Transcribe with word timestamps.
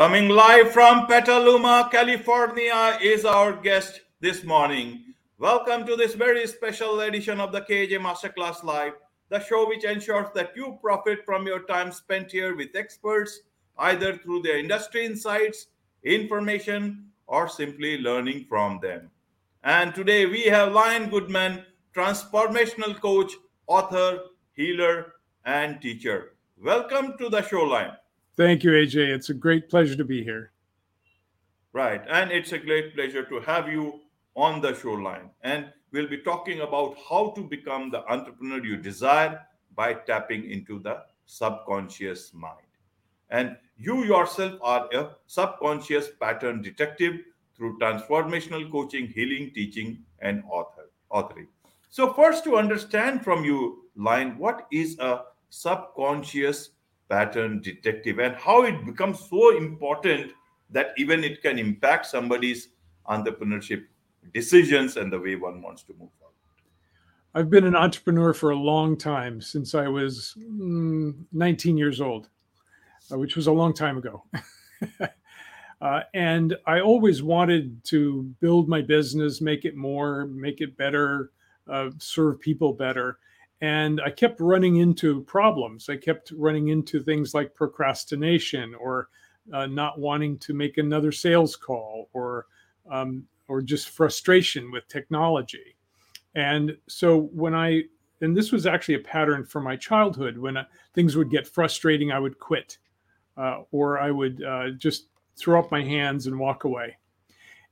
Coming 0.00 0.30
live 0.30 0.72
from 0.72 1.06
Petaluma, 1.06 1.90
California 1.92 2.98
is 3.02 3.26
our 3.26 3.52
guest 3.52 4.00
this 4.20 4.42
morning. 4.44 5.12
Welcome 5.36 5.84
to 5.84 5.94
this 5.94 6.14
very 6.14 6.46
special 6.46 7.00
edition 7.00 7.38
of 7.38 7.52
the 7.52 7.60
KJ 7.60 7.98
Masterclass 8.00 8.64
Live, 8.64 8.94
the 9.28 9.44
show 9.44 9.68
which 9.68 9.84
ensures 9.84 10.28
that 10.34 10.56
you 10.56 10.78
profit 10.80 11.18
from 11.26 11.46
your 11.46 11.64
time 11.64 11.92
spent 11.92 12.32
here 12.32 12.56
with 12.56 12.74
experts, 12.74 13.40
either 13.76 14.16
through 14.16 14.40
their 14.40 14.56
industry 14.56 15.04
insights, 15.04 15.66
information, 16.02 17.04
or 17.26 17.46
simply 17.46 17.98
learning 17.98 18.46
from 18.48 18.80
them. 18.80 19.10
And 19.64 19.94
today 19.94 20.24
we 20.24 20.44
have 20.44 20.72
Lion 20.72 21.10
Goodman, 21.10 21.62
transformational 21.94 22.98
coach, 22.98 23.32
author, 23.66 24.20
healer, 24.54 25.12
and 25.44 25.78
teacher. 25.82 26.36
Welcome 26.56 27.18
to 27.18 27.28
the 27.28 27.42
show, 27.42 27.64
Lion. 27.64 27.99
Thank 28.40 28.64
you, 28.64 28.70
AJ. 28.70 29.14
It's 29.14 29.28
a 29.28 29.34
great 29.34 29.68
pleasure 29.68 29.94
to 29.96 30.02
be 30.02 30.24
here. 30.24 30.52
Right. 31.74 32.02
And 32.08 32.32
it's 32.32 32.52
a 32.52 32.58
great 32.58 32.94
pleasure 32.94 33.22
to 33.22 33.38
have 33.40 33.68
you 33.68 34.00
on 34.34 34.62
the 34.62 34.74
show 34.74 34.92
Lion. 34.92 35.28
And 35.42 35.70
we'll 35.92 36.08
be 36.08 36.16
talking 36.16 36.62
about 36.62 36.96
how 37.06 37.32
to 37.36 37.42
become 37.42 37.90
the 37.90 38.02
entrepreneur 38.10 38.64
you 38.64 38.78
desire 38.78 39.42
by 39.76 39.92
tapping 39.92 40.50
into 40.50 40.78
the 40.78 41.02
subconscious 41.26 42.32
mind. 42.32 42.70
And 43.28 43.58
you 43.76 44.04
yourself 44.04 44.54
are 44.62 44.88
a 44.90 45.10
subconscious 45.26 46.08
pattern 46.18 46.62
detective 46.62 47.16
through 47.54 47.78
transformational 47.78 48.72
coaching, 48.72 49.08
healing, 49.08 49.50
teaching, 49.54 49.98
and 50.20 50.42
author 50.48 50.88
authoring. 51.12 51.48
So, 51.90 52.14
first, 52.14 52.44
to 52.44 52.56
understand 52.56 53.22
from 53.22 53.44
you, 53.44 53.90
Lion, 53.96 54.38
what 54.38 54.66
is 54.72 54.98
a 54.98 55.24
subconscious 55.50 56.70
pattern 57.10 57.60
detective 57.60 58.20
and 58.20 58.34
how 58.36 58.62
it 58.62 58.86
becomes 58.86 59.28
so 59.28 59.56
important 59.56 60.32
that 60.70 60.94
even 60.96 61.24
it 61.24 61.42
can 61.42 61.58
impact 61.58 62.06
somebody's 62.06 62.68
entrepreneurship 63.08 63.84
decisions 64.32 64.96
and 64.96 65.12
the 65.12 65.18
way 65.18 65.34
one 65.34 65.60
wants 65.60 65.82
to 65.82 65.92
move 65.92 66.10
forward. 66.18 66.34
I've 67.34 67.50
been 67.50 67.66
an 67.66 67.76
entrepreneur 67.76 68.32
for 68.32 68.50
a 68.50 68.56
long 68.56 68.96
time 68.96 69.40
since 69.40 69.74
I 69.74 69.88
was 69.88 70.34
mm, 70.38 71.14
19 71.32 71.76
years 71.76 72.00
old, 72.00 72.28
uh, 73.12 73.18
which 73.18 73.36
was 73.36 73.48
a 73.48 73.52
long 73.52 73.74
time 73.74 73.98
ago. 73.98 74.24
uh, 75.80 76.00
and 76.14 76.56
I 76.66 76.80
always 76.80 77.22
wanted 77.22 77.82
to 77.84 78.22
build 78.40 78.68
my 78.68 78.82
business, 78.82 79.40
make 79.40 79.64
it 79.64 79.76
more, 79.76 80.26
make 80.26 80.60
it 80.60 80.76
better, 80.76 81.32
uh, 81.68 81.90
serve 81.98 82.40
people 82.40 82.72
better 82.72 83.18
and 83.60 84.00
I 84.00 84.10
kept 84.10 84.40
running 84.40 84.76
into 84.76 85.22
problems. 85.24 85.88
I 85.88 85.96
kept 85.96 86.32
running 86.36 86.68
into 86.68 87.02
things 87.02 87.34
like 87.34 87.54
procrastination 87.54 88.74
or 88.74 89.08
uh, 89.52 89.66
not 89.66 89.98
wanting 89.98 90.38
to 90.38 90.54
make 90.54 90.78
another 90.78 91.12
sales 91.12 91.56
call 91.56 92.08
or 92.12 92.46
um, 92.90 93.26
or 93.48 93.60
just 93.60 93.90
frustration 93.90 94.70
with 94.70 94.86
technology. 94.88 95.76
And 96.34 96.76
so 96.88 97.22
when 97.32 97.54
I 97.54 97.84
and 98.20 98.36
this 98.36 98.52
was 98.52 98.66
actually 98.66 98.94
a 98.94 99.00
pattern 99.00 99.44
from 99.44 99.64
my 99.64 99.76
childhood 99.76 100.38
when 100.38 100.56
uh, 100.56 100.64
things 100.94 101.16
would 101.16 101.30
get 101.30 101.46
frustrating, 101.46 102.12
I 102.12 102.18
would 102.18 102.38
quit 102.38 102.78
uh, 103.36 103.62
or 103.72 103.98
I 103.98 104.10
would 104.10 104.42
uh, 104.42 104.70
just 104.78 105.06
throw 105.36 105.58
up 105.58 105.70
my 105.70 105.82
hands 105.82 106.26
and 106.26 106.38
walk 106.38 106.64
away. 106.64 106.96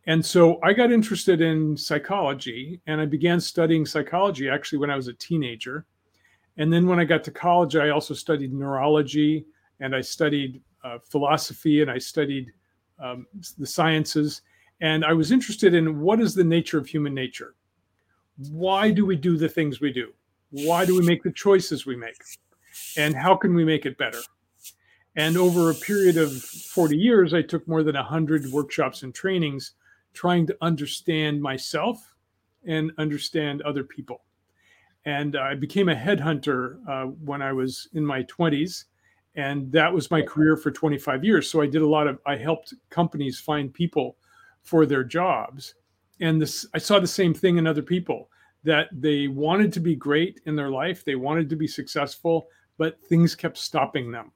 And 0.09 0.25
so 0.25 0.59
I 0.63 0.73
got 0.73 0.91
interested 0.91 1.43
in 1.43 1.77
psychology 1.77 2.81
and 2.87 2.99
I 2.99 3.05
began 3.05 3.39
studying 3.39 3.85
psychology 3.85 4.49
actually 4.49 4.79
when 4.79 4.91
I 4.91 4.97
was 4.97 5.09
a 5.09 5.13
teenager. 5.13 5.85
And 6.57 6.73
then 6.73 6.87
when 6.87 6.99
I 6.99 7.05
got 7.05 7.23
to 7.25 7.31
college, 7.31 7.77
I 7.77 7.91
also 7.91 8.15
studied 8.15 8.55
neurology 8.55 9.45
and 9.81 9.95
I 9.95 10.01
studied 10.01 10.63
uh, 10.83 10.97
philosophy 11.11 11.83
and 11.83 11.91
I 11.91 11.99
studied 11.99 12.51
um, 12.99 13.27
the 13.59 13.67
sciences. 13.67 14.41
And 14.81 15.05
I 15.05 15.13
was 15.13 15.31
interested 15.31 15.75
in 15.75 16.01
what 16.01 16.21
is 16.21 16.35
the 16.35 16.43
nature 16.43 16.79
of 16.79 16.87
human 16.87 17.13
nature? 17.13 17.55
Why 18.51 18.91
do 18.91 19.05
we 19.05 19.15
do 19.15 19.37
the 19.37 19.49
things 19.49 19.83
we 19.83 19.93
do? 19.93 20.15
Why 20.49 20.87
do 20.87 20.99
we 20.99 21.05
make 21.05 21.23
the 21.23 21.33
choices 21.33 21.85
we 21.85 21.97
make? 21.97 22.17
And 22.97 23.15
how 23.15 23.37
can 23.37 23.55
we 23.55 23.63
make 23.63 23.85
it 23.85 23.99
better? 23.99 24.21
And 25.17 25.37
over 25.37 25.71
a 25.71 25.75
period 25.75 26.17
of 26.17 26.33
40 26.33 26.97
years, 26.97 27.35
I 27.35 27.43
took 27.43 27.69
more 27.69 27.83
than 27.83 27.95
100 27.95 28.51
workshops 28.51 29.03
and 29.03 29.15
trainings 29.15 29.75
trying 30.19 30.45
to 30.45 30.57
understand 30.61 31.41
myself 31.41 32.17
and 32.67 32.91
understand 32.99 33.63
other 33.63 33.85
people. 33.85 34.25
And 35.05 35.37
I 35.37 35.55
became 35.55 35.89
a 35.89 35.95
headhunter 35.95 36.81
uh, 36.89 37.05
when 37.05 37.41
I 37.41 37.53
was 37.53 37.89
in 37.93 38.05
my 38.05 38.25
20s. 38.25 38.87
And 39.37 39.71
that 39.71 39.93
was 39.93 40.11
my 40.11 40.21
career 40.21 40.57
for 40.57 40.73
25 40.73 41.25
years. 41.25 41.49
So 41.49 41.63
I 41.63 41.69
did 41.69 41.83
a 41.83 41.87
lot 41.87 42.09
of, 42.09 42.19
I 42.27 42.35
helped 42.35 42.75
companies 42.91 43.39
find 43.39 43.73
people 43.73 44.17
for 44.65 44.87
their 44.87 45.05
jobs. 45.05 45.75
And 46.21 46.43
this, 46.43 46.67
I 46.75 46.79
saw 46.79 46.99
the 46.99 47.07
same 47.07 47.33
thing 47.33 47.57
in 47.57 47.69
other 47.69 47.83
people 47.83 48.29
that 48.65 48.89
they 48.91 49.29
wanted 49.29 49.73
to 49.75 49.81
be 49.81 49.95
great 49.95 50.41
in 50.47 50.57
their 50.57 50.71
life, 50.71 51.05
they 51.05 51.15
wanted 51.15 51.49
to 51.49 51.55
be 51.55 51.69
successful, 51.69 52.49
but 52.77 53.01
things 53.05 53.37
kept 53.37 53.57
stopping 53.57 54.11
them. 54.11 54.33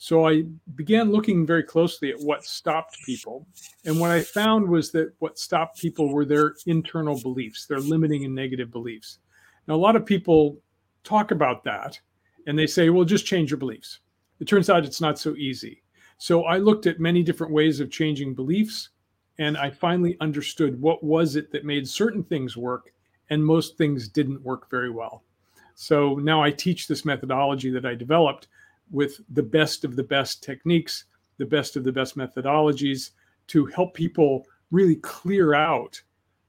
So 0.00 0.28
I 0.28 0.44
began 0.76 1.10
looking 1.10 1.44
very 1.44 1.64
closely 1.64 2.10
at 2.10 2.20
what 2.20 2.44
stopped 2.44 2.96
people. 3.04 3.46
And 3.84 3.98
what 3.98 4.12
I 4.12 4.22
found 4.22 4.68
was 4.68 4.92
that 4.92 5.12
what 5.18 5.40
stopped 5.40 5.80
people 5.80 6.12
were 6.12 6.24
their 6.24 6.54
internal 6.66 7.20
beliefs, 7.20 7.66
their 7.66 7.80
limiting 7.80 8.24
and 8.24 8.32
negative 8.32 8.70
beliefs. 8.70 9.18
Now, 9.66 9.74
a 9.74 9.76
lot 9.76 9.96
of 9.96 10.06
people 10.06 10.60
talk 11.02 11.32
about 11.32 11.64
that 11.64 11.98
and 12.46 12.56
they 12.56 12.66
say, 12.66 12.90
well, 12.90 13.04
just 13.04 13.26
change 13.26 13.50
your 13.50 13.58
beliefs. 13.58 13.98
It 14.38 14.46
turns 14.46 14.70
out 14.70 14.84
it's 14.84 15.00
not 15.00 15.18
so 15.18 15.34
easy. 15.34 15.82
So 16.16 16.44
I 16.44 16.58
looked 16.58 16.86
at 16.86 17.00
many 17.00 17.24
different 17.24 17.52
ways 17.52 17.80
of 17.80 17.90
changing 17.90 18.34
beliefs 18.34 18.90
and 19.38 19.58
I 19.58 19.68
finally 19.68 20.16
understood 20.20 20.80
what 20.80 21.02
was 21.02 21.34
it 21.34 21.50
that 21.50 21.64
made 21.64 21.88
certain 21.88 22.22
things 22.22 22.56
work 22.56 22.92
and 23.30 23.44
most 23.44 23.76
things 23.76 24.08
didn't 24.08 24.42
work 24.42 24.70
very 24.70 24.90
well. 24.90 25.24
So 25.74 26.14
now 26.14 26.40
I 26.40 26.52
teach 26.52 26.86
this 26.86 27.04
methodology 27.04 27.70
that 27.70 27.84
I 27.84 27.96
developed 27.96 28.46
with 28.90 29.20
the 29.34 29.42
best 29.42 29.84
of 29.84 29.96
the 29.96 30.02
best 30.02 30.42
techniques, 30.42 31.04
the 31.38 31.46
best 31.46 31.76
of 31.76 31.84
the 31.84 31.92
best 31.92 32.16
methodologies 32.16 33.10
to 33.48 33.66
help 33.66 33.94
people 33.94 34.46
really 34.70 34.96
clear 34.96 35.54
out 35.54 36.00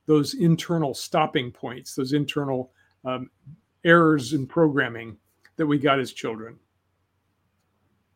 those 0.06 0.34
internal 0.34 0.94
stopping 0.94 1.52
points, 1.52 1.96
those 1.96 2.14
internal 2.14 2.72
um, 3.06 3.30
errors 3.84 4.34
in 4.34 4.46
programming 4.46 5.18
that 5.56 5.66
we 5.66 5.78
got 5.78 6.00
as 6.00 6.12
children. 6.12 6.58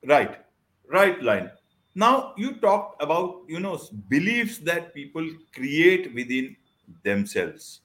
Right, 0.06 0.40
right, 0.88 1.22
Lion. 1.22 1.51
Now 1.95 2.34
you 2.35 2.55
talked 2.55 3.01
about 3.01 3.44
you 3.47 3.59
know 3.59 3.79
beliefs 4.09 4.57
that 4.59 4.94
people 4.94 5.29
create 5.53 6.13
within 6.13 6.55
themselves. 7.03 7.81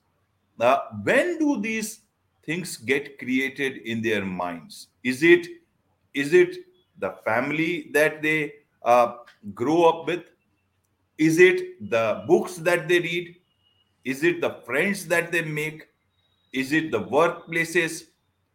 Now, 0.59 0.83
when 1.03 1.39
do 1.39 1.61
these 1.61 2.01
things 2.45 2.77
get 2.79 3.19
created 3.19 3.79
in 3.85 4.03
their 4.03 4.25
minds? 4.25 4.89
Is 5.05 5.23
it 5.23 5.47
is 6.15 6.33
it 6.33 6.57
the 6.99 7.15
family 7.25 7.91
that 7.93 8.23
they 8.23 8.53
uh, 8.83 9.15
grow 9.55 9.85
up 9.85 10.07
with? 10.07 10.25
Is 11.17 11.39
it 11.39 11.91
the 11.91 12.25
books 12.27 12.57
that 12.57 12.89
they 12.89 13.01
read? 13.01 13.37
Is 14.05 14.23
it 14.23 14.41
the 14.41 14.61
friends 14.65 15.07
that 15.09 15.33
they 15.33 15.43
make? 15.43 15.89
Is 16.53 16.73
it 16.73 16.91
the 16.91 17.01
workplaces? 17.01 18.05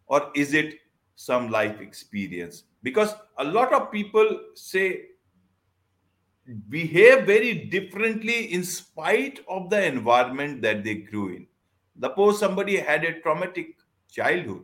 Or 0.07 0.31
is 0.35 0.53
it 0.53 0.79
some 1.15 1.49
life 1.49 1.79
experience? 1.81 2.63
Because 2.81 3.13
a 3.37 3.43
lot 3.43 3.73
of 3.73 3.91
people 3.91 4.39
say 4.55 5.05
behave 6.69 7.25
very 7.25 7.53
differently 7.65 8.53
in 8.53 8.63
spite 8.63 9.39
of 9.47 9.69
the 9.69 9.85
environment 9.85 10.61
that 10.61 10.83
they 10.83 10.95
grew 10.95 11.29
in. 11.29 11.47
Suppose 12.01 12.39
somebody 12.39 12.77
had 12.77 13.05
a 13.05 13.21
traumatic 13.21 13.77
childhood, 14.11 14.63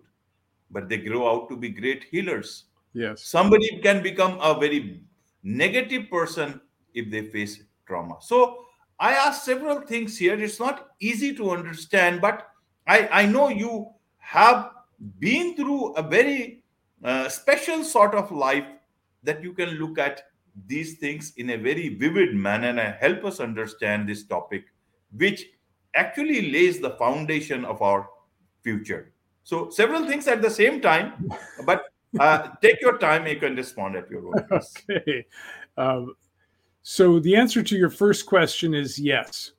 but 0.72 0.90
they 0.90 0.98
grow 0.98 1.30
out 1.30 1.48
to 1.50 1.56
be 1.56 1.70
great 1.70 2.06
healers 2.12 2.66
Yes. 2.94 3.24
Somebody 3.24 3.80
can 3.82 4.02
become 4.02 4.40
a 4.42 4.60
very 4.60 5.02
negative 5.44 6.10
person 6.10 6.62
if 6.94 7.12
they 7.12 7.24
face 7.24 7.64
trauma. 7.86 8.18
So 8.22 8.66
I 9.00 9.14
asked 9.14 9.46
several 9.46 9.82
things 9.82 10.18
here. 10.18 10.42
It's 10.42 10.60
not 10.60 10.90
easy 11.00 11.34
to 11.36 11.52
understand, 11.52 12.22
but 12.22 12.50
I, 12.88 13.08
I 13.12 13.26
know 13.26 13.50
you 13.50 13.92
have 14.18 14.72
been 15.20 15.56
through 15.56 15.94
a 15.94 16.04
very 16.04 16.64
uh, 17.04 17.30
special 17.30 17.84
sort 17.84 18.14
of 18.14 18.32
life 18.32 18.66
that 19.24 19.44
you 19.44 19.54
can 19.54 19.70
look 19.72 19.98
at 19.98 20.24
these 20.68 20.98
things 20.98 21.34
in 21.38 21.52
a 21.52 21.58
very 21.58 21.90
vivid 21.90 22.36
manner 22.36 22.70
and 22.70 22.96
help 22.96 23.24
us 23.24 23.40
understand 23.40 24.10
this 24.10 24.26
topic, 24.26 24.66
which 25.16 25.46
actually 25.96 26.52
lays 26.52 26.80
the 26.80 26.92
foundation 26.92 27.64
of 27.64 27.82
our 27.82 28.10
future. 28.62 29.14
So, 29.44 29.70
several 29.70 30.06
things 30.06 30.28
at 30.28 30.42
the 30.42 30.50
same 30.50 30.82
time, 30.82 31.30
but 31.66 31.86
uh, 32.20 32.50
take 32.62 32.82
your 32.82 32.98
time. 32.98 33.28
You 33.28 33.38
can 33.38 33.56
respond 33.56 33.96
at 33.96 34.10
your 34.10 34.28
own. 34.28 34.44
Pace. 34.50 34.74
Okay. 34.90 35.26
Um, 35.78 36.16
so 36.82 37.20
the 37.20 37.36
answer 37.36 37.62
to 37.62 37.78
your 37.78 37.90
first 37.90 38.26
question 38.26 38.74
is 38.74 38.98
yes. 38.98 39.52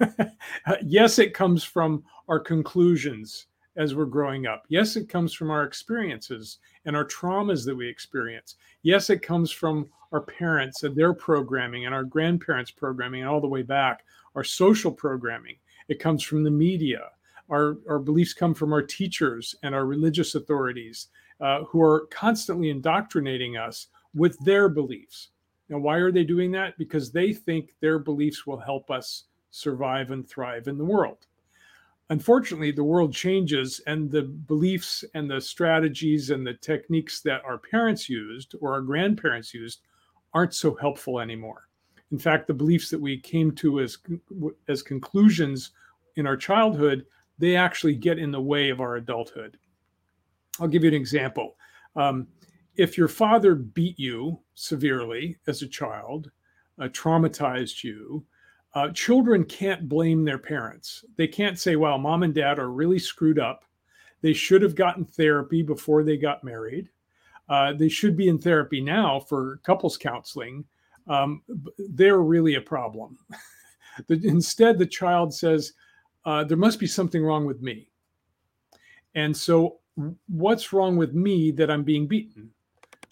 yes, 0.82 1.18
it 1.18 1.34
comes 1.34 1.62
from 1.62 2.02
our 2.28 2.40
conclusions 2.40 3.46
as 3.76 3.94
we're 3.94 4.06
growing 4.06 4.46
up. 4.46 4.64
Yes, 4.68 4.96
it 4.96 5.08
comes 5.08 5.32
from 5.32 5.50
our 5.50 5.64
experiences 5.64 6.58
and 6.84 6.96
our 6.96 7.04
traumas 7.04 7.64
that 7.66 7.76
we 7.76 7.88
experience. 7.88 8.56
Yes, 8.82 9.10
it 9.10 9.22
comes 9.22 9.50
from 9.50 9.88
our 10.12 10.22
parents 10.22 10.82
and 10.82 10.96
their 10.96 11.12
programming 11.12 11.84
and 11.84 11.94
our 11.94 12.04
grandparents' 12.04 12.70
programming 12.70 13.20
and 13.20 13.30
all 13.30 13.40
the 13.40 13.46
way 13.46 13.62
back, 13.62 14.04
our 14.34 14.44
social 14.44 14.90
programming. 14.90 15.56
It 15.88 16.00
comes 16.00 16.22
from 16.22 16.42
the 16.42 16.50
media. 16.50 17.10
Our, 17.50 17.76
our 17.88 17.98
beliefs 17.98 18.32
come 18.32 18.54
from 18.54 18.72
our 18.72 18.82
teachers 18.82 19.54
and 19.62 19.74
our 19.74 19.86
religious 19.86 20.34
authorities 20.34 21.08
uh, 21.40 21.64
who 21.64 21.82
are 21.82 22.06
constantly 22.10 22.70
indoctrinating 22.70 23.56
us 23.56 23.88
with 24.14 24.38
their 24.40 24.68
beliefs. 24.68 25.28
Now, 25.68 25.78
why 25.78 25.96
are 25.96 26.12
they 26.12 26.24
doing 26.24 26.52
that? 26.52 26.78
Because 26.78 27.10
they 27.10 27.32
think 27.32 27.74
their 27.80 27.98
beliefs 27.98 28.46
will 28.46 28.58
help 28.58 28.90
us 28.90 29.24
survive 29.50 30.10
and 30.10 30.28
thrive 30.28 30.68
in 30.68 30.78
the 30.78 30.84
world. 30.84 31.26
Unfortunately, 32.08 32.70
the 32.70 32.84
world 32.84 33.12
changes, 33.12 33.80
and 33.88 34.10
the 34.10 34.22
beliefs 34.22 35.04
and 35.14 35.28
the 35.28 35.40
strategies 35.40 36.30
and 36.30 36.46
the 36.46 36.54
techniques 36.54 37.20
that 37.22 37.44
our 37.44 37.58
parents 37.58 38.08
used 38.08 38.54
or 38.60 38.72
our 38.72 38.80
grandparents 38.80 39.52
used 39.52 39.80
aren't 40.32 40.54
so 40.54 40.74
helpful 40.76 41.18
anymore. 41.18 41.68
In 42.12 42.18
fact, 42.18 42.46
the 42.46 42.54
beliefs 42.54 42.90
that 42.90 43.00
we 43.00 43.18
came 43.18 43.50
to 43.56 43.80
as, 43.80 43.98
as 44.68 44.82
conclusions 44.82 45.72
in 46.14 46.26
our 46.28 46.36
childhood, 46.36 47.04
they 47.38 47.56
actually 47.56 47.96
get 47.96 48.20
in 48.20 48.30
the 48.30 48.40
way 48.40 48.70
of 48.70 48.80
our 48.80 48.96
adulthood. 48.96 49.58
I'll 50.60 50.68
give 50.68 50.82
you 50.82 50.88
an 50.88 50.94
example. 50.94 51.56
Um, 51.94 52.26
if 52.76 52.98
your 52.98 53.08
father 53.08 53.54
beat 53.54 53.98
you 53.98 54.38
severely 54.54 55.38
as 55.46 55.62
a 55.62 55.68
child, 55.68 56.30
uh, 56.78 56.88
traumatized 56.88 57.82
you, 57.82 58.24
uh, 58.74 58.90
children 58.90 59.44
can't 59.44 59.88
blame 59.88 60.24
their 60.24 60.38
parents. 60.38 61.04
They 61.16 61.26
can't 61.26 61.58
say, 61.58 61.76
well, 61.76 61.96
mom 61.96 62.22
and 62.22 62.34
dad 62.34 62.58
are 62.58 62.70
really 62.70 62.98
screwed 62.98 63.38
up. 63.38 63.64
They 64.20 64.34
should 64.34 64.60
have 64.62 64.74
gotten 64.74 65.04
therapy 65.04 65.62
before 65.62 66.02
they 66.02 66.18
got 66.18 66.44
married. 66.44 66.90
Uh, 67.48 67.72
they 67.72 67.88
should 67.88 68.16
be 68.16 68.28
in 68.28 68.38
therapy 68.38 68.80
now 68.80 69.20
for 69.20 69.60
couples 69.62 69.96
counseling. 69.96 70.64
Um, 71.06 71.42
they're 71.78 72.20
really 72.20 72.56
a 72.56 72.60
problem. 72.60 73.16
Instead, 74.08 74.78
the 74.78 74.86
child 74.86 75.32
says, 75.32 75.72
uh, 76.24 76.44
there 76.44 76.56
must 76.56 76.80
be 76.80 76.86
something 76.86 77.22
wrong 77.22 77.46
with 77.46 77.62
me. 77.62 77.88
And 79.14 79.34
so, 79.34 79.78
what's 80.28 80.72
wrong 80.72 80.96
with 80.96 81.14
me 81.14 81.50
that 81.52 81.70
I'm 81.70 81.84
being 81.84 82.06
beaten? 82.06 82.50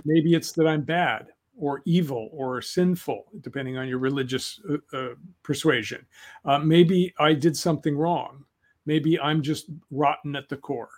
Maybe 0.04 0.34
it's 0.34 0.52
that 0.52 0.66
I'm 0.66 0.82
bad 0.82 1.28
or 1.56 1.82
evil 1.84 2.28
or 2.32 2.60
sinful, 2.60 3.24
depending 3.40 3.76
on 3.78 3.88
your 3.88 3.98
religious 3.98 4.60
uh, 4.68 4.96
uh, 4.96 5.14
persuasion. 5.42 6.04
Uh, 6.44 6.58
maybe 6.58 7.14
I 7.18 7.32
did 7.32 7.56
something 7.56 7.96
wrong. 7.96 8.44
Maybe 8.86 9.18
I'm 9.18 9.42
just 9.42 9.70
rotten 9.90 10.36
at 10.36 10.48
the 10.48 10.56
core. 10.56 10.90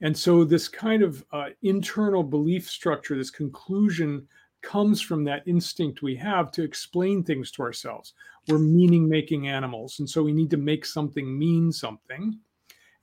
And 0.00 0.16
so, 0.16 0.42
this 0.44 0.68
kind 0.68 1.02
of 1.02 1.24
uh, 1.32 1.50
internal 1.62 2.22
belief 2.22 2.68
structure, 2.68 3.16
this 3.16 3.30
conclusion, 3.30 4.26
comes 4.62 5.00
from 5.00 5.24
that 5.24 5.46
instinct 5.46 6.02
we 6.02 6.16
have 6.16 6.50
to 6.52 6.62
explain 6.62 7.22
things 7.22 7.50
to 7.52 7.62
ourselves. 7.62 8.14
We're 8.48 8.58
meaning 8.58 9.08
making 9.08 9.46
animals. 9.46 10.00
And 10.00 10.10
so, 10.10 10.22
we 10.22 10.32
need 10.32 10.50
to 10.50 10.56
make 10.56 10.84
something 10.84 11.38
mean 11.38 11.70
something. 11.70 12.38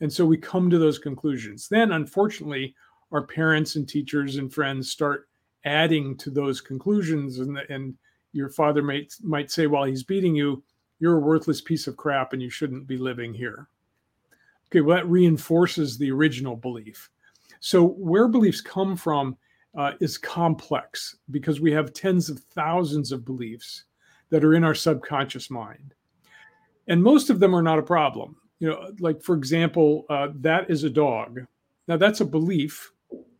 And 0.01 0.12
so, 0.12 0.25
we 0.25 0.38
come 0.38 0.69
to 0.69 0.80
those 0.80 1.00
conclusions. 1.00 1.68
Then, 1.69 1.94
unfortunately, 1.94 2.75
our 3.12 3.25
parents 3.25 3.75
and 3.75 3.88
teachers 3.88 4.38
and 4.38 4.53
friends 4.53 4.89
start 4.89 5.27
adding 5.65 6.18
to 6.18 6.30
those 6.30 6.62
conclusions 6.62 7.39
and 7.39 7.57
and 7.69 7.95
your 8.33 8.50
father 8.50 8.81
might 8.81 9.13
might 9.21 9.51
say 9.51 9.68
while 9.68 9.83
he's 9.83 10.03
beating 10.03 10.36
you. 10.36 10.63
You're 11.00 11.18
a 11.18 11.21
worthless 11.21 11.62
piece 11.62 11.88
of 11.88 11.98
crap 11.98 12.33
and 12.33 12.42
you 12.42 12.50
shouldn't 12.50 12.88
be 12.88 12.98
living 12.98 13.33
here. 13.33 13.68
Okay 14.68 14.81
well 14.81 14.98
that 14.98 15.09
reinforces 15.09 15.98
the 15.98 16.12
original 16.12 16.56
belief. 16.56 17.09
So 17.59 17.86
where 17.86 18.27
beliefs 18.27 18.62
come 18.62 18.95
from 18.95 19.38
uh, 19.77 19.94
is 20.00 20.18
complex 20.18 21.18
because 21.30 21.62
we 21.62 21.71
have 21.71 21.94
tens 21.94 22.30
of 22.30 22.39
thousands 22.39 23.12
of 23.12 23.25
beliefs 23.25 23.86
that 24.30 24.44
are 24.44 24.54
in 24.54 24.63
our 24.63 24.75
subconscious 24.75 25.50
mind. 25.50 25.94
And 26.88 27.04
most 27.04 27.30
of 27.30 27.39
them 27.39 27.56
are 27.56 27.62
not 27.62 27.80
a 27.80 27.83
problem 27.83 28.38
you 28.61 28.69
know 28.69 28.91
like 28.99 29.21
for 29.21 29.35
example 29.35 30.05
uh, 30.09 30.29
that 30.35 30.69
is 30.69 30.85
a 30.85 30.89
dog. 30.89 31.41
Now 31.89 31.97
that's 31.97 32.21
a 32.21 32.25
belief. 32.25 32.93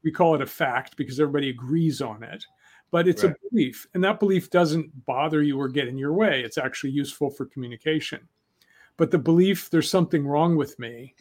We 0.04 0.12
call 0.12 0.36
it 0.36 0.42
a 0.42 0.48
fact 0.48 0.98
because 0.98 1.20
everybody 1.20 1.50
agrees 1.50 2.02
on 2.02 2.24
it 2.24 2.44
but 2.92 3.08
it's 3.08 3.24
right. 3.24 3.34
a 3.34 3.50
belief 3.50 3.88
and 3.94 4.04
that 4.04 4.20
belief 4.20 4.50
doesn't 4.50 5.06
bother 5.06 5.42
you 5.42 5.58
or 5.58 5.70
get 5.70 5.88
in 5.88 5.98
your 5.98 6.14
way. 6.14 6.42
It's 6.42 6.58
actually 6.58 6.92
useful 6.92 7.30
for 7.30 7.46
communication. 7.46 8.20
But 8.98 9.10
the 9.10 9.18
belief 9.18 9.70
there's 9.70 9.90
something 9.90 10.28
wrong 10.28 10.58
with 10.58 10.78
me 10.78 11.16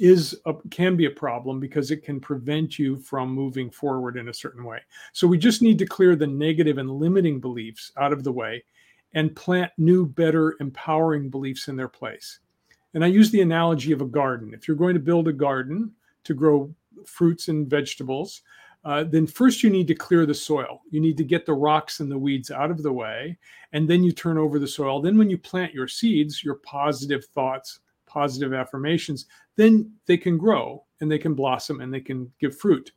is 0.00 0.36
a, 0.44 0.54
can 0.70 0.96
be 0.96 1.06
a 1.06 1.10
problem 1.10 1.60
because 1.60 1.92
it 1.92 2.02
can 2.02 2.18
prevent 2.18 2.80
you 2.80 2.96
from 2.98 3.30
moving 3.30 3.70
forward 3.70 4.16
in 4.16 4.28
a 4.28 4.34
certain 4.34 4.64
way. 4.64 4.80
So 5.12 5.28
we 5.28 5.38
just 5.38 5.62
need 5.62 5.78
to 5.78 5.86
clear 5.86 6.16
the 6.16 6.26
negative 6.26 6.78
and 6.78 6.90
limiting 6.90 7.38
beliefs 7.38 7.92
out 7.96 8.12
of 8.12 8.24
the 8.24 8.32
way 8.32 8.64
and 9.14 9.36
plant 9.36 9.70
new 9.78 10.04
better 10.04 10.56
empowering 10.58 11.30
beliefs 11.30 11.68
in 11.68 11.76
their 11.76 11.88
place 11.88 12.40
and 12.94 13.04
i 13.04 13.06
use 13.06 13.30
the 13.30 13.40
analogy 13.40 13.92
of 13.92 14.00
a 14.00 14.06
garden 14.06 14.54
if 14.54 14.66
you're 14.66 14.76
going 14.76 14.94
to 14.94 15.00
build 15.00 15.28
a 15.28 15.32
garden 15.32 15.92
to 16.24 16.34
grow 16.34 16.74
fruits 17.06 17.48
and 17.48 17.68
vegetables, 17.68 18.42
uh, 18.84 19.04
then 19.04 19.26
first 19.26 19.62
you 19.62 19.70
need 19.70 19.86
to 19.86 19.94
clear 19.94 20.26
the 20.26 20.34
soil. 20.34 20.82
You 20.90 21.00
need 21.00 21.16
to 21.18 21.24
get 21.24 21.46
the 21.46 21.54
rocks 21.54 22.00
and 22.00 22.10
the 22.10 22.18
weeds 22.18 22.50
out 22.50 22.70
of 22.70 22.82
the 22.82 22.92
way, 22.92 23.38
and 23.72 23.88
then 23.88 24.02
you 24.02 24.12
turn 24.12 24.38
over 24.38 24.58
the 24.58 24.68
soil. 24.68 25.00
Then, 25.00 25.16
when 25.16 25.30
you 25.30 25.38
plant 25.38 25.72
your 25.72 25.88
seeds, 25.88 26.44
your 26.44 26.56
positive 26.56 27.24
thoughts, 27.26 27.80
positive 28.06 28.52
affirmations, 28.52 29.26
then 29.56 29.90
they 30.06 30.16
can 30.16 30.36
grow 30.36 30.84
and 31.00 31.10
they 31.10 31.18
can 31.18 31.34
blossom 31.34 31.80
and 31.80 31.92
they 31.92 32.00
can 32.00 32.30
give 32.40 32.56
fruit. 32.56 32.92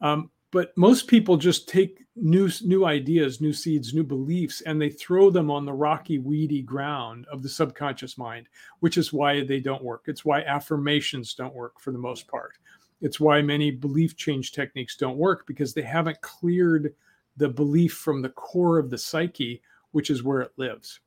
Um, 0.00 0.30
but 0.52 0.76
most 0.76 1.06
people 1.06 1.36
just 1.36 1.68
take 1.68 2.04
new 2.16 2.50
new 2.62 2.84
ideas, 2.84 3.40
new 3.40 3.52
seeds, 3.52 3.94
new 3.94 4.02
beliefs, 4.02 4.60
and 4.62 4.80
they 4.80 4.90
throw 4.90 5.30
them 5.30 5.50
on 5.50 5.64
the 5.64 5.72
rocky, 5.72 6.18
weedy 6.18 6.62
ground 6.62 7.26
of 7.30 7.42
the 7.42 7.48
subconscious 7.48 8.18
mind, 8.18 8.48
which 8.80 8.98
is 8.98 9.12
why 9.12 9.44
they 9.44 9.60
don't 9.60 9.84
work. 9.84 10.04
It's 10.06 10.24
why 10.24 10.42
affirmations 10.42 11.34
don't 11.34 11.54
work 11.54 11.80
for 11.80 11.92
the 11.92 11.98
most 11.98 12.26
part. 12.26 12.58
It's 13.00 13.20
why 13.20 13.40
many 13.42 13.70
belief 13.70 14.16
change 14.16 14.52
techniques 14.52 14.96
don't 14.96 15.16
work 15.16 15.46
because 15.46 15.72
they 15.72 15.82
haven't 15.82 16.20
cleared 16.20 16.94
the 17.36 17.48
belief 17.48 17.94
from 17.94 18.20
the 18.20 18.28
core 18.30 18.78
of 18.78 18.90
the 18.90 18.98
psyche, 18.98 19.62
which 19.92 20.10
is 20.10 20.22
where 20.22 20.40
it 20.40 20.52
lives. 20.56 21.00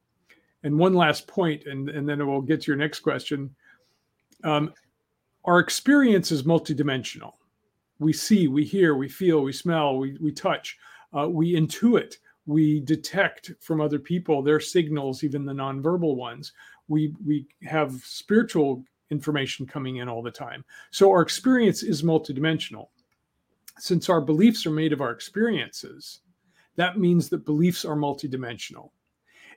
And 0.63 0.79
one 0.79 0.93
last 0.93 1.27
point, 1.27 1.65
and, 1.65 1.89
and 1.89 2.07
then 2.07 2.25
we'll 2.25 2.41
get 2.41 2.61
to 2.61 2.71
your 2.71 2.77
next 2.77 3.01
question. 3.01 3.53
Um, 4.43 4.73
our 5.45 5.59
experience 5.59 6.31
is 6.31 6.43
multidimensional. 6.43 7.33
We 8.03 8.13
see, 8.13 8.47
we 8.47 8.63
hear, 8.63 8.95
we 8.95 9.09
feel, 9.09 9.41
we 9.41 9.53
smell, 9.53 9.97
we, 9.97 10.17
we 10.19 10.31
touch, 10.31 10.77
uh, 11.17 11.27
we 11.29 11.53
intuit, 11.53 12.17
we 12.45 12.81
detect 12.81 13.51
from 13.61 13.79
other 13.79 13.99
people 13.99 14.41
their 14.41 14.59
signals, 14.59 15.23
even 15.23 15.45
the 15.45 15.53
nonverbal 15.53 16.15
ones. 16.15 16.51
We, 16.87 17.13
we 17.25 17.47
have 17.63 17.93
spiritual 18.03 18.83
information 19.09 19.65
coming 19.65 19.97
in 19.97 20.09
all 20.09 20.21
the 20.21 20.31
time. 20.31 20.65
So 20.91 21.09
our 21.09 21.21
experience 21.21 21.83
is 21.83 22.03
multidimensional. 22.03 22.87
Since 23.79 24.09
our 24.09 24.21
beliefs 24.21 24.65
are 24.65 24.71
made 24.71 24.93
of 24.93 25.01
our 25.01 25.11
experiences, 25.11 26.19
that 26.75 26.99
means 26.99 27.29
that 27.29 27.45
beliefs 27.45 27.85
are 27.85 27.95
multidimensional. 27.95 28.89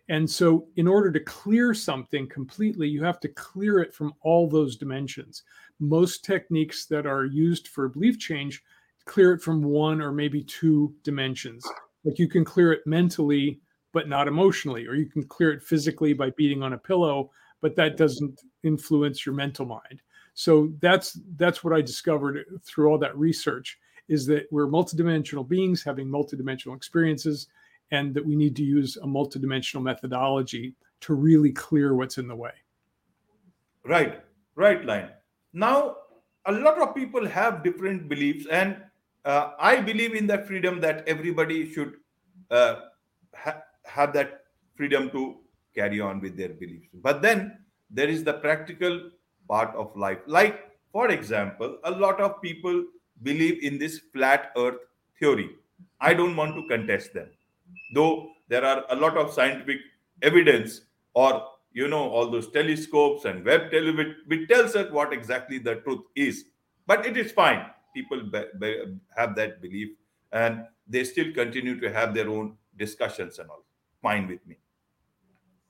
And 0.08 0.28
so, 0.30 0.68
in 0.76 0.86
order 0.86 1.10
to 1.10 1.18
clear 1.18 1.74
something 1.74 2.28
completely, 2.28 2.88
you 2.88 3.02
have 3.02 3.18
to 3.20 3.28
clear 3.28 3.80
it 3.80 3.92
from 3.92 4.14
all 4.20 4.48
those 4.48 4.76
dimensions. 4.76 5.42
Most 5.80 6.24
techniques 6.24 6.86
that 6.86 7.06
are 7.06 7.24
used 7.24 7.68
for 7.68 7.88
belief 7.88 8.18
change 8.18 8.62
clear 9.04 9.32
it 9.32 9.42
from 9.42 9.62
one 9.62 10.00
or 10.02 10.12
maybe 10.12 10.42
two 10.42 10.94
dimensions. 11.02 11.64
Like 12.04 12.18
you 12.18 12.28
can 12.28 12.44
clear 12.44 12.72
it 12.72 12.86
mentally, 12.86 13.60
but 13.92 14.08
not 14.08 14.28
emotionally, 14.28 14.86
or 14.86 14.94
you 14.94 15.06
can 15.06 15.22
clear 15.22 15.52
it 15.52 15.62
physically 15.62 16.12
by 16.12 16.30
beating 16.30 16.62
on 16.62 16.74
a 16.74 16.78
pillow, 16.78 17.30
but 17.60 17.76
that 17.76 17.96
doesn't 17.96 18.40
influence 18.62 19.24
your 19.24 19.34
mental 19.34 19.64
mind. 19.64 20.02
So 20.34 20.72
that's 20.80 21.18
that's 21.36 21.64
what 21.64 21.72
I 21.72 21.80
discovered 21.80 22.44
through 22.62 22.88
all 22.88 22.98
that 22.98 23.16
research 23.16 23.78
is 24.08 24.26
that 24.26 24.46
we're 24.50 24.68
multidimensional 24.68 25.48
beings 25.48 25.82
having 25.82 26.08
multidimensional 26.08 26.76
experiences 26.76 27.48
and 27.90 28.14
that 28.14 28.24
we 28.24 28.36
need 28.36 28.54
to 28.56 28.62
use 28.62 28.96
a 28.98 29.06
multidimensional 29.06 29.82
methodology 29.82 30.74
to 31.00 31.14
really 31.14 31.52
clear 31.52 31.94
what's 31.94 32.18
in 32.18 32.28
the 32.28 32.36
way. 32.36 32.52
Right, 33.84 34.22
right, 34.54 34.84
Lion. 34.84 35.10
Now, 35.56 35.96
a 36.44 36.52
lot 36.52 36.78
of 36.82 36.94
people 36.94 37.26
have 37.26 37.64
different 37.64 38.10
beliefs, 38.10 38.46
and 38.50 38.76
uh, 39.24 39.52
I 39.58 39.80
believe 39.80 40.14
in 40.14 40.26
that 40.26 40.46
freedom 40.46 40.80
that 40.82 41.08
everybody 41.08 41.72
should 41.72 41.94
uh, 42.50 42.74
ha- 43.34 43.62
have 43.84 44.12
that 44.12 44.42
freedom 44.76 45.08
to 45.12 45.38
carry 45.74 45.98
on 45.98 46.20
with 46.20 46.36
their 46.36 46.50
beliefs. 46.50 46.88
But 46.92 47.22
then 47.22 47.64
there 47.90 48.08
is 48.08 48.22
the 48.22 48.34
practical 48.34 49.10
part 49.48 49.74
of 49.74 49.96
life. 49.96 50.18
Like, 50.26 50.76
for 50.92 51.10
example, 51.10 51.78
a 51.84 51.90
lot 51.90 52.20
of 52.20 52.42
people 52.42 52.84
believe 53.22 53.62
in 53.62 53.78
this 53.78 53.98
flat 54.12 54.52
earth 54.58 54.80
theory. 55.18 55.48
I 56.02 56.12
don't 56.12 56.36
want 56.36 56.54
to 56.54 56.68
contest 56.68 57.14
them, 57.14 57.30
though 57.94 58.28
there 58.48 58.62
are 58.62 58.84
a 58.90 58.94
lot 58.94 59.16
of 59.16 59.32
scientific 59.32 59.78
evidence 60.20 60.82
or 61.14 61.48
you 61.76 61.86
know 61.92 62.04
all 62.08 62.30
those 62.30 62.50
telescopes 62.52 63.26
and 63.26 63.44
web 63.44 63.70
television 63.70 64.16
which 64.32 64.48
tells 64.48 64.74
us 64.80 64.90
what 64.90 65.12
exactly 65.12 65.58
the 65.58 65.74
truth 65.86 66.04
is. 66.14 66.44
But 66.86 67.04
it 67.04 67.18
is 67.18 67.32
fine. 67.32 67.66
People 67.94 68.22
be- 68.32 68.52
be- 68.60 68.96
have 69.16 69.36
that 69.36 69.60
belief 69.60 69.90
and 70.32 70.64
they 70.88 71.04
still 71.04 71.32
continue 71.34 71.78
to 71.80 71.92
have 71.92 72.14
their 72.14 72.30
own 72.30 72.56
discussions 72.78 73.38
and 73.38 73.50
all. 73.50 73.64
Fine 74.00 74.26
with 74.28 74.46
me. 74.46 74.56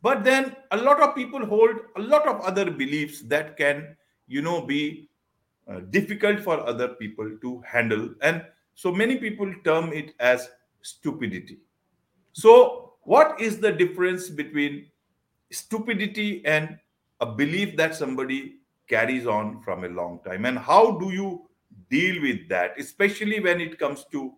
But 0.01 0.23
then 0.23 0.55
a 0.71 0.77
lot 0.77 1.03
of 1.03 1.17
people 1.17 1.45
hold 1.45 1.77
a 1.97 2.01
lot 2.01 2.29
of 2.29 2.41
other 2.43 2.71
beliefs 2.71 3.23
that 3.23 3.57
can 3.57 3.97
you 4.29 4.43
know 4.43 4.63
be 4.63 5.09
uh, 5.69 5.81
difficult 5.91 6.39
for 6.41 6.61
other 6.61 6.89
people 7.05 7.39
to 7.43 7.61
handle. 7.67 8.11
And 8.23 8.45
so 8.75 8.93
many 8.93 9.17
people 9.19 9.53
term 9.65 9.93
it 9.93 10.15
as 10.21 10.51
stupidity. 10.83 11.59
So 12.33 12.93
what 13.03 13.41
is 13.41 13.59
the 13.59 13.73
difference 13.73 14.29
between 14.31 14.87
stupidity 15.51 16.45
and 16.45 16.79
a 17.21 17.27
belief 17.27 17.77
that 17.77 17.95
somebody 17.95 18.57
carries 18.89 19.27
on 19.27 19.61
from 19.63 19.85
a 19.85 19.89
long 19.89 20.21
time. 20.25 20.45
And 20.45 20.59
how 20.59 20.93
do 20.93 21.13
you 21.13 21.49
deal 21.91 22.21
with 22.23 22.49
that 22.49 22.73
especially 22.79 23.41
when 23.41 23.61
it 23.61 23.79
comes 23.79 24.05
to 24.13 24.35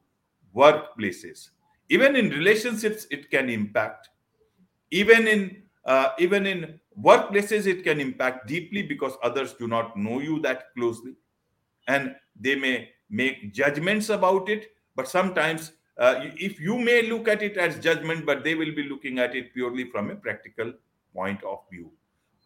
workplaces? 0.54 1.50
Even 1.88 2.16
in 2.16 2.30
relationships 2.30 3.06
it 3.10 3.30
can 3.30 3.48
impact. 3.48 4.10
Even 4.90 5.26
in 5.26 5.62
uh, 5.84 6.10
even 6.18 6.46
in 6.46 6.80
workplaces 7.00 7.66
it 7.66 7.84
can 7.84 8.00
impact 8.00 8.46
deeply 8.46 8.82
because 8.82 9.14
others 9.22 9.54
do 9.54 9.66
not 9.68 9.96
know 9.96 10.20
you 10.20 10.40
that 10.40 10.74
closely. 10.74 11.14
And 11.86 12.14
they 12.38 12.54
may 12.54 12.90
make 13.10 13.54
judgments 13.54 14.10
about 14.10 14.48
it 14.48 14.70
but 14.94 15.08
sometimes 15.08 15.72
uh, 15.96 16.16
if 16.36 16.60
you 16.60 16.78
may 16.78 17.08
look 17.08 17.26
at 17.26 17.42
it 17.42 17.56
as 17.56 17.78
judgment 17.78 18.26
but 18.26 18.44
they 18.44 18.54
will 18.54 18.74
be 18.74 18.82
looking 18.82 19.18
at 19.18 19.34
it 19.34 19.54
purely 19.54 19.84
from 19.90 20.10
a 20.10 20.14
practical 20.14 20.72
point 21.14 21.42
of 21.44 21.60
view. 21.70 21.90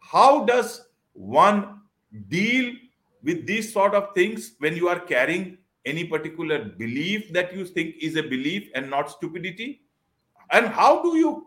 How 0.01 0.45
does 0.45 0.83
one 1.13 1.81
deal 2.29 2.75
with 3.23 3.47
these 3.47 3.73
sort 3.73 3.95
of 3.95 4.15
things 4.15 4.55
when 4.59 4.77
you 4.77 4.89
are 4.89 4.99
carrying 4.99 5.59
any 5.85 6.05
particular 6.05 6.65
belief 6.65 7.33
that 7.33 7.55
you 7.55 7.65
think 7.65 7.97
is 8.01 8.17
a 8.17 8.23
belief 8.23 8.69
and 8.75 8.91
not 8.91 9.11
stupidity? 9.11 9.83
And 10.51 10.67
how 10.67 11.03
do 11.03 11.17
you 11.17 11.47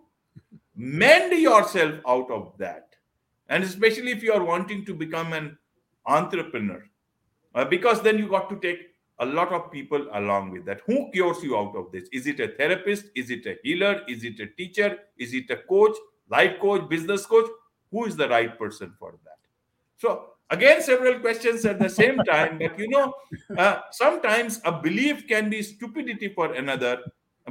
mend 0.76 1.34
yourself 1.40 1.96
out 2.08 2.30
of 2.32 2.54
that? 2.58 2.96
And 3.50 3.64
especially 3.64 4.12
if 4.12 4.24
you 4.24 4.34
are 4.34 4.44
wanting 4.44 4.86
to 4.86 4.94
become 4.94 5.34
an 5.34 5.58
entrepreneur 6.06 6.84
uh, 7.54 7.66
because 7.66 8.02
then 8.02 8.18
you 8.18 8.28
got 8.28 8.50
to 8.50 8.58
take 8.58 8.80
a 9.20 9.26
lot 9.26 9.54
of 9.54 9.72
people 9.72 10.08
along 10.14 10.52
with 10.52 10.66
that. 10.66 10.82
Who 10.88 11.10
cures 11.12 11.42
you 11.42 11.58
out 11.58 11.76
of 11.76 11.92
this? 11.92 12.10
Is 12.12 12.28
it 12.28 12.40
a 12.40 12.50
therapist? 12.50 13.06
Is 13.16 13.30
it 13.30 13.46
a 13.46 13.58
healer? 13.64 14.02
Is 14.10 14.26
it 14.26 14.40
a 14.42 14.48
teacher? 14.48 15.00
Is 15.18 15.34
it 15.34 15.50
a 15.50 15.58
coach 15.58 15.96
life 16.29 16.60
coach 16.60 16.88
business 16.89 17.25
coach 17.25 17.50
who 17.91 18.05
is 18.05 18.15
the 18.15 18.27
right 18.27 18.58
person 18.58 18.94
for 19.00 19.15
that? 19.24 19.38
So 19.98 20.32
again 20.50 20.82
several 20.82 21.20
questions 21.20 21.65
at 21.65 21.79
the 21.79 21.89
same 21.89 22.17
time 22.20 22.60
but 22.60 22.77
you 22.77 22.88
know 22.89 23.13
uh, 23.58 23.79
sometimes 23.91 24.62
a 24.63 24.72
belief 24.72 25.27
can 25.27 25.50
be 25.50 25.62
stupidity 25.62 26.29
for 26.29 26.53
another 26.53 27.00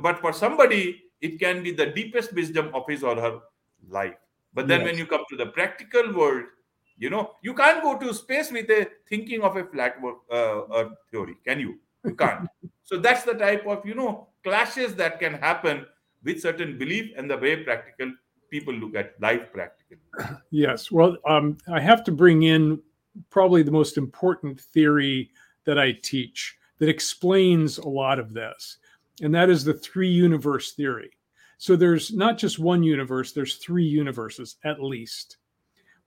but 0.00 0.20
for 0.20 0.32
somebody 0.32 1.02
it 1.20 1.40
can 1.40 1.62
be 1.62 1.70
the 1.72 1.86
deepest 1.86 2.32
wisdom 2.34 2.70
of 2.74 2.84
his 2.86 3.02
or 3.02 3.16
her 3.16 3.40
life. 3.88 4.14
But 4.52 4.68
then 4.68 4.80
yes. 4.80 4.90
when 4.90 4.98
you 4.98 5.06
come 5.06 5.22
to 5.30 5.36
the 5.36 5.46
practical 5.46 6.12
world 6.12 6.44
you 6.96 7.10
know 7.10 7.32
you 7.42 7.54
can't 7.54 7.82
go 7.82 7.98
to 7.98 8.14
space 8.14 8.52
with 8.52 8.70
a 8.70 8.86
thinking 9.08 9.42
of 9.42 9.56
a 9.56 9.64
flat 9.64 9.96
uh, 10.30 10.62
earth 10.74 10.92
theory 11.10 11.36
can 11.44 11.60
you? 11.60 11.78
You 12.04 12.14
can't. 12.14 12.48
So 12.86 12.98
that's 12.98 13.22
the 13.24 13.32
type 13.32 13.66
of 13.66 13.86
you 13.86 13.94
know 13.94 14.28
clashes 14.44 14.94
that 14.96 15.18
can 15.18 15.34
happen 15.34 15.86
with 16.22 16.42
certain 16.42 16.76
belief 16.76 17.12
and 17.16 17.30
the 17.30 17.38
way 17.38 17.64
practical 17.64 18.12
people 18.54 18.72
look 18.72 18.94
at 18.94 19.20
life 19.20 19.52
practically. 19.52 19.96
Yes. 20.52 20.92
Well, 20.92 21.16
um, 21.26 21.58
I 21.72 21.80
have 21.80 22.04
to 22.04 22.12
bring 22.12 22.44
in 22.44 22.80
probably 23.30 23.64
the 23.64 23.72
most 23.72 23.98
important 23.98 24.60
theory 24.60 25.30
that 25.64 25.76
I 25.76 25.90
teach 26.02 26.56
that 26.78 26.88
explains 26.88 27.78
a 27.78 27.88
lot 27.88 28.20
of 28.20 28.32
this, 28.32 28.78
and 29.22 29.34
that 29.34 29.50
is 29.50 29.64
the 29.64 29.74
three 29.74 30.08
universe 30.08 30.72
theory. 30.72 31.10
So 31.58 31.74
there's 31.74 32.12
not 32.12 32.38
just 32.38 32.60
one 32.60 32.84
universe, 32.84 33.32
there's 33.32 33.56
three 33.56 33.84
universes 34.02 34.56
at 34.64 34.80
least. 34.80 35.38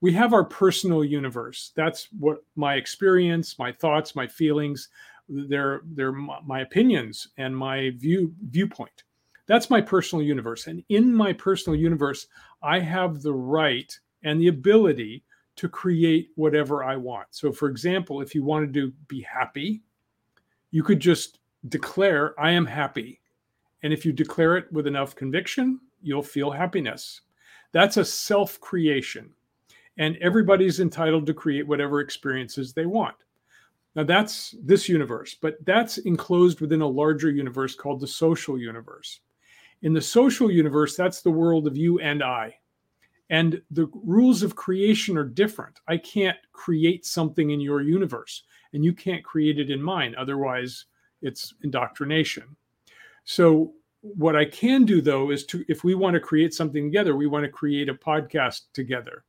We 0.00 0.12
have 0.12 0.32
our 0.32 0.44
personal 0.44 1.04
universe. 1.04 1.72
That's 1.76 2.08
what 2.18 2.38
my 2.56 2.74
experience, 2.76 3.58
my 3.58 3.72
thoughts, 3.72 4.16
my 4.16 4.26
feelings, 4.26 4.88
they're, 5.28 5.82
they're 5.84 6.12
my 6.12 6.60
opinions 6.60 7.28
and 7.36 7.54
my 7.54 7.90
view 7.96 8.32
viewpoint. 8.48 9.02
That's 9.48 9.70
my 9.70 9.80
personal 9.80 10.22
universe. 10.22 10.66
And 10.66 10.84
in 10.90 11.12
my 11.12 11.32
personal 11.32 11.76
universe, 11.76 12.28
I 12.62 12.78
have 12.78 13.22
the 13.22 13.32
right 13.32 13.98
and 14.22 14.40
the 14.40 14.48
ability 14.48 15.24
to 15.56 15.68
create 15.68 16.28
whatever 16.36 16.84
I 16.84 16.96
want. 16.96 17.28
So, 17.30 17.50
for 17.50 17.68
example, 17.68 18.20
if 18.20 18.34
you 18.34 18.44
wanted 18.44 18.72
to 18.74 18.92
be 19.08 19.22
happy, 19.22 19.82
you 20.70 20.82
could 20.82 21.00
just 21.00 21.40
declare, 21.68 22.38
I 22.38 22.52
am 22.52 22.66
happy. 22.66 23.20
And 23.82 23.92
if 23.92 24.04
you 24.04 24.12
declare 24.12 24.56
it 24.56 24.70
with 24.70 24.86
enough 24.86 25.16
conviction, 25.16 25.80
you'll 26.02 26.22
feel 26.22 26.50
happiness. 26.50 27.22
That's 27.72 27.96
a 27.96 28.04
self 28.04 28.60
creation. 28.60 29.30
And 29.96 30.16
everybody's 30.18 30.78
entitled 30.78 31.26
to 31.26 31.34
create 31.34 31.66
whatever 31.66 32.00
experiences 32.00 32.72
they 32.72 32.86
want. 32.86 33.16
Now, 33.96 34.04
that's 34.04 34.54
this 34.62 34.88
universe, 34.88 35.36
but 35.40 35.56
that's 35.64 35.98
enclosed 35.98 36.60
within 36.60 36.82
a 36.82 36.86
larger 36.86 37.30
universe 37.30 37.74
called 37.74 38.00
the 38.00 38.06
social 38.06 38.58
universe. 38.58 39.20
In 39.82 39.92
the 39.92 40.00
social 40.00 40.50
universe, 40.50 40.96
that's 40.96 41.22
the 41.22 41.30
world 41.30 41.66
of 41.66 41.76
you 41.76 42.00
and 42.00 42.22
I. 42.22 42.54
And 43.30 43.60
the 43.70 43.88
rules 43.92 44.42
of 44.42 44.56
creation 44.56 45.16
are 45.18 45.24
different. 45.24 45.80
I 45.86 45.98
can't 45.98 46.38
create 46.52 47.04
something 47.04 47.50
in 47.50 47.60
your 47.60 47.82
universe, 47.82 48.44
and 48.72 48.84
you 48.84 48.92
can't 48.92 49.24
create 49.24 49.58
it 49.58 49.70
in 49.70 49.82
mine. 49.82 50.14
Otherwise, 50.16 50.86
it's 51.20 51.54
indoctrination. 51.62 52.56
So, 53.24 53.74
what 54.00 54.36
I 54.36 54.44
can 54.44 54.84
do 54.84 55.00
though 55.00 55.30
is 55.30 55.44
to, 55.46 55.64
if 55.68 55.82
we 55.82 55.94
want 55.94 56.14
to 56.14 56.20
create 56.20 56.54
something 56.54 56.84
together, 56.84 57.16
we 57.16 57.26
want 57.26 57.44
to 57.44 57.50
create 57.50 57.88
a 57.88 57.94
podcast 57.94 58.62
together. 58.72 59.24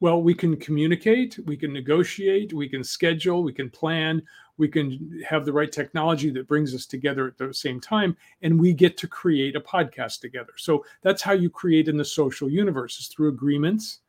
Well, 0.00 0.22
we 0.22 0.32
can 0.32 0.56
communicate, 0.56 1.38
we 1.46 1.56
can 1.56 1.72
negotiate, 1.72 2.52
we 2.52 2.68
can 2.68 2.84
schedule, 2.84 3.42
we 3.42 3.52
can 3.52 3.68
plan, 3.68 4.22
we 4.56 4.68
can 4.68 5.22
have 5.28 5.44
the 5.44 5.52
right 5.52 5.70
technology 5.72 6.30
that 6.30 6.46
brings 6.46 6.72
us 6.74 6.86
together 6.86 7.26
at 7.26 7.36
the 7.36 7.52
same 7.52 7.80
time, 7.80 8.16
and 8.42 8.60
we 8.60 8.72
get 8.72 8.96
to 8.98 9.08
create 9.08 9.56
a 9.56 9.60
podcast 9.60 10.20
together. 10.20 10.52
So 10.56 10.84
that's 11.02 11.22
how 11.22 11.32
you 11.32 11.50
create 11.50 11.88
in 11.88 11.96
the 11.96 12.04
social 12.04 12.48
universe 12.48 12.98
is 13.00 13.08
through 13.08 13.28
agreements, 13.28 14.00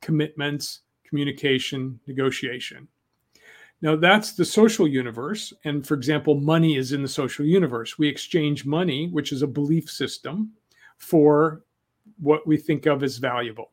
commitments, 0.00 0.80
communication, 1.04 2.00
negotiation. 2.06 2.88
Now, 3.82 3.94
that's 3.94 4.32
the 4.32 4.44
social 4.44 4.88
universe. 4.88 5.52
And 5.64 5.86
for 5.86 5.94
example, 5.94 6.40
money 6.40 6.76
is 6.76 6.92
in 6.92 7.02
the 7.02 7.08
social 7.08 7.44
universe. 7.44 7.98
We 7.98 8.08
exchange 8.08 8.64
money, 8.64 9.08
which 9.08 9.32
is 9.32 9.42
a 9.42 9.46
belief 9.46 9.90
system, 9.90 10.52
for 10.96 11.62
what 12.18 12.46
we 12.46 12.56
think 12.56 12.86
of 12.86 13.02
as 13.02 13.18
valuable. 13.18 13.70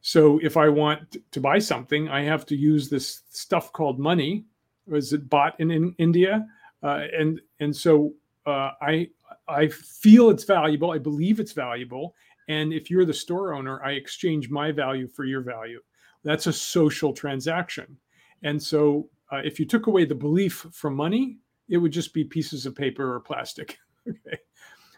So 0.00 0.38
if 0.42 0.56
I 0.56 0.68
want 0.68 1.16
to 1.30 1.40
buy 1.40 1.58
something, 1.58 2.08
I 2.08 2.22
have 2.22 2.46
to 2.46 2.56
use 2.56 2.88
this 2.88 3.22
stuff 3.30 3.72
called 3.72 3.98
money. 3.98 4.44
Was 4.86 5.12
it 5.12 5.28
bought 5.28 5.58
in, 5.60 5.70
in 5.70 5.94
India? 5.98 6.46
Uh, 6.82 7.04
and 7.16 7.40
and 7.60 7.74
so 7.74 8.14
uh, 8.46 8.70
I 8.80 9.08
I 9.48 9.68
feel 9.68 10.30
it's 10.30 10.44
valuable. 10.44 10.92
I 10.92 10.98
believe 10.98 11.40
it's 11.40 11.52
valuable. 11.52 12.14
And 12.48 12.72
if 12.72 12.90
you're 12.90 13.04
the 13.04 13.12
store 13.12 13.52
owner, 13.52 13.82
I 13.84 13.92
exchange 13.92 14.48
my 14.48 14.72
value 14.72 15.06
for 15.06 15.24
your 15.24 15.42
value. 15.42 15.80
That's 16.24 16.46
a 16.46 16.52
social 16.52 17.12
transaction. 17.12 17.96
And 18.42 18.62
so 18.62 19.10
uh, 19.30 19.40
if 19.44 19.60
you 19.60 19.66
took 19.66 19.86
away 19.86 20.04
the 20.04 20.14
belief 20.14 20.66
from 20.72 20.94
money, 20.94 21.38
it 21.68 21.76
would 21.76 21.92
just 21.92 22.14
be 22.14 22.24
pieces 22.24 22.64
of 22.64 22.74
paper 22.74 23.14
or 23.14 23.20
plastic. 23.20 23.78
okay. 24.08 24.38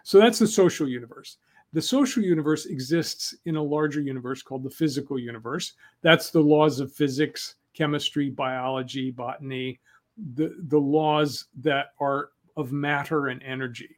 So 0.05 0.19
that's 0.19 0.39
the 0.39 0.47
social 0.47 0.89
universe. 0.89 1.39
The 1.73 1.83
social 1.83 2.23
universe 2.23 2.67
exists 2.67 3.35
in 3.45 3.57
a 3.57 3.63
larger 3.63 4.01
universe 4.01 4.43
called 4.43 4.65
the 4.65 4.71
physical 4.71 5.19
universe. 5.19 5.75
That's 6.03 6.31
the 6.31 6.41
laws 6.41 6.81
of 6.81 6.93
physics, 6.93 7.55
chemistry, 7.75 8.31
biology, 8.31 9.11
botany, 9.11 9.81
the, 10.35 10.57
the 10.69 10.79
laws 10.79 11.47
that 11.61 11.89
are 12.01 12.31
of 12.57 12.73
matter 12.73 13.29
and 13.29 13.43
energy. 13.43 13.97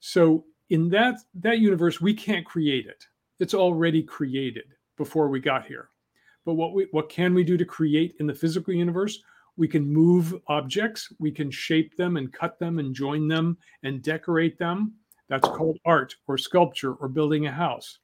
So 0.00 0.44
in 0.70 0.88
that 0.90 1.16
that 1.34 1.58
universe, 1.58 2.00
we 2.00 2.14
can't 2.14 2.44
create 2.44 2.86
it. 2.86 3.06
It's 3.38 3.54
already 3.54 4.02
created 4.02 4.66
before 4.96 5.28
we 5.28 5.40
got 5.40 5.66
here. 5.66 5.88
But 6.44 6.54
what 6.54 6.74
we 6.74 6.88
what 6.90 7.08
can 7.08 7.34
we 7.34 7.44
do 7.44 7.56
to 7.56 7.64
create 7.64 8.14
in 8.20 8.26
the 8.26 8.34
physical 8.34 8.74
universe? 8.74 9.22
We 9.56 9.68
can 9.68 9.86
move 9.86 10.34
objects, 10.48 11.12
we 11.18 11.30
can 11.30 11.50
shape 11.50 11.96
them 11.96 12.16
and 12.16 12.32
cut 12.32 12.58
them 12.58 12.78
and 12.78 12.94
join 12.94 13.28
them 13.28 13.56
and 13.82 14.02
decorate 14.02 14.58
them. 14.58 14.94
That's 15.28 15.48
called 15.48 15.78
art 15.84 16.14
or 16.26 16.36
sculpture 16.36 16.94
or 16.94 17.08
building 17.08 17.46
a 17.46 17.52
house. 17.52 17.98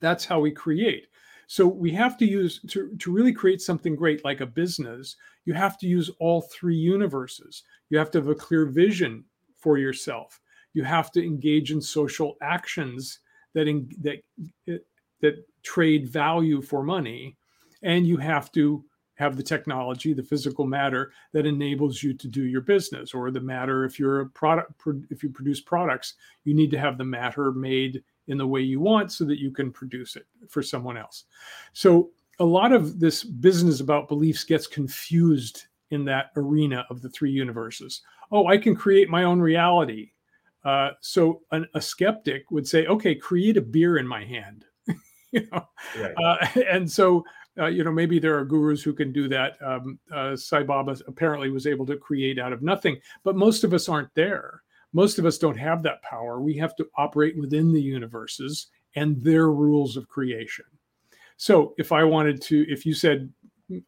That's 0.00 0.24
how 0.24 0.40
we 0.40 0.50
create. 0.50 1.06
So 1.46 1.66
we 1.66 1.90
have 1.92 2.16
to 2.18 2.26
use 2.26 2.60
to, 2.68 2.94
to 2.96 3.12
really 3.12 3.32
create 3.32 3.60
something 3.60 3.94
great 3.94 4.24
like 4.24 4.40
a 4.40 4.46
business, 4.46 5.16
you 5.44 5.52
have 5.52 5.78
to 5.78 5.86
use 5.86 6.10
all 6.18 6.42
three 6.42 6.76
universes. 6.76 7.62
You 7.90 7.98
have 7.98 8.10
to 8.12 8.18
have 8.18 8.28
a 8.28 8.34
clear 8.34 8.66
vision 8.66 9.24
for 9.56 9.78
yourself. 9.78 10.40
You 10.72 10.84
have 10.84 11.12
to 11.12 11.24
engage 11.24 11.70
in 11.70 11.80
social 11.80 12.36
actions 12.42 13.20
that 13.52 13.68
in, 13.68 13.88
that 14.00 14.80
that 15.20 15.46
trade 15.62 16.08
value 16.08 16.60
for 16.60 16.82
money 16.82 17.36
and 17.82 18.06
you 18.06 18.16
have 18.16 18.50
to 18.52 18.84
have 19.16 19.36
the 19.36 19.42
technology 19.42 20.12
the 20.12 20.22
physical 20.22 20.66
matter 20.66 21.12
that 21.32 21.46
enables 21.46 22.02
you 22.02 22.12
to 22.12 22.26
do 22.26 22.44
your 22.44 22.60
business 22.60 23.14
or 23.14 23.30
the 23.30 23.40
matter 23.40 23.84
if 23.84 23.98
you're 23.98 24.20
a 24.20 24.26
product 24.30 24.72
if 25.10 25.22
you 25.22 25.30
produce 25.30 25.60
products 25.60 26.14
you 26.44 26.52
need 26.52 26.70
to 26.70 26.78
have 26.78 26.98
the 26.98 27.04
matter 27.04 27.52
made 27.52 28.02
in 28.28 28.38
the 28.38 28.46
way 28.46 28.60
you 28.60 28.80
want 28.80 29.12
so 29.12 29.24
that 29.24 29.38
you 29.38 29.50
can 29.50 29.70
produce 29.70 30.16
it 30.16 30.26
for 30.48 30.62
someone 30.62 30.96
else. 30.96 31.24
So 31.72 32.10
a 32.38 32.44
lot 32.44 32.72
of 32.72 32.98
this 32.98 33.22
business 33.22 33.80
about 33.80 34.08
beliefs 34.08 34.44
gets 34.44 34.66
confused 34.66 35.66
in 35.90 36.04
that 36.06 36.30
arena 36.36 36.86
of 36.90 37.02
the 37.02 37.10
three 37.10 37.30
universes. 37.30 38.02
Oh 38.32 38.46
i 38.46 38.56
can 38.56 38.74
create 38.74 39.08
my 39.08 39.24
own 39.24 39.40
reality. 39.40 40.10
Uh, 40.64 40.92
so 41.02 41.42
an, 41.50 41.66
a 41.74 41.80
skeptic 41.80 42.50
would 42.50 42.66
say 42.66 42.86
okay 42.86 43.14
create 43.14 43.56
a 43.56 43.62
beer 43.62 43.98
in 43.98 44.06
my 44.06 44.24
hand. 44.24 44.64
You 45.34 45.48
know? 45.50 45.66
Right. 45.98 46.14
uh, 46.24 46.46
and 46.70 46.88
so 46.88 47.24
uh, 47.58 47.66
you 47.66 47.84
know, 47.84 47.92
maybe 47.92 48.18
there 48.18 48.38
are 48.38 48.44
gurus 48.44 48.82
who 48.82 48.92
can 48.92 49.12
do 49.12 49.28
that. 49.28 49.56
Um, 49.62 49.98
uh, 50.12 50.36
Sai 50.36 50.62
Baba 50.62 50.96
apparently 51.06 51.50
was 51.50 51.66
able 51.66 51.86
to 51.86 51.96
create 51.96 52.38
out 52.38 52.52
of 52.52 52.62
nothing, 52.62 52.98
but 53.22 53.36
most 53.36 53.64
of 53.64 53.72
us 53.72 53.88
aren't 53.88 54.14
there. 54.14 54.62
Most 54.92 55.18
of 55.18 55.26
us 55.26 55.38
don't 55.38 55.56
have 55.56 55.82
that 55.82 56.02
power. 56.02 56.40
We 56.40 56.56
have 56.58 56.76
to 56.76 56.86
operate 56.96 57.36
within 57.38 57.72
the 57.72 57.82
universes 57.82 58.68
and 58.96 59.20
their 59.22 59.50
rules 59.50 59.96
of 59.96 60.08
creation. 60.08 60.64
So 61.36 61.74
if 61.78 61.90
I 61.90 62.04
wanted 62.04 62.40
to, 62.42 62.64
if 62.70 62.86
you 62.86 62.94
said, 62.94 63.32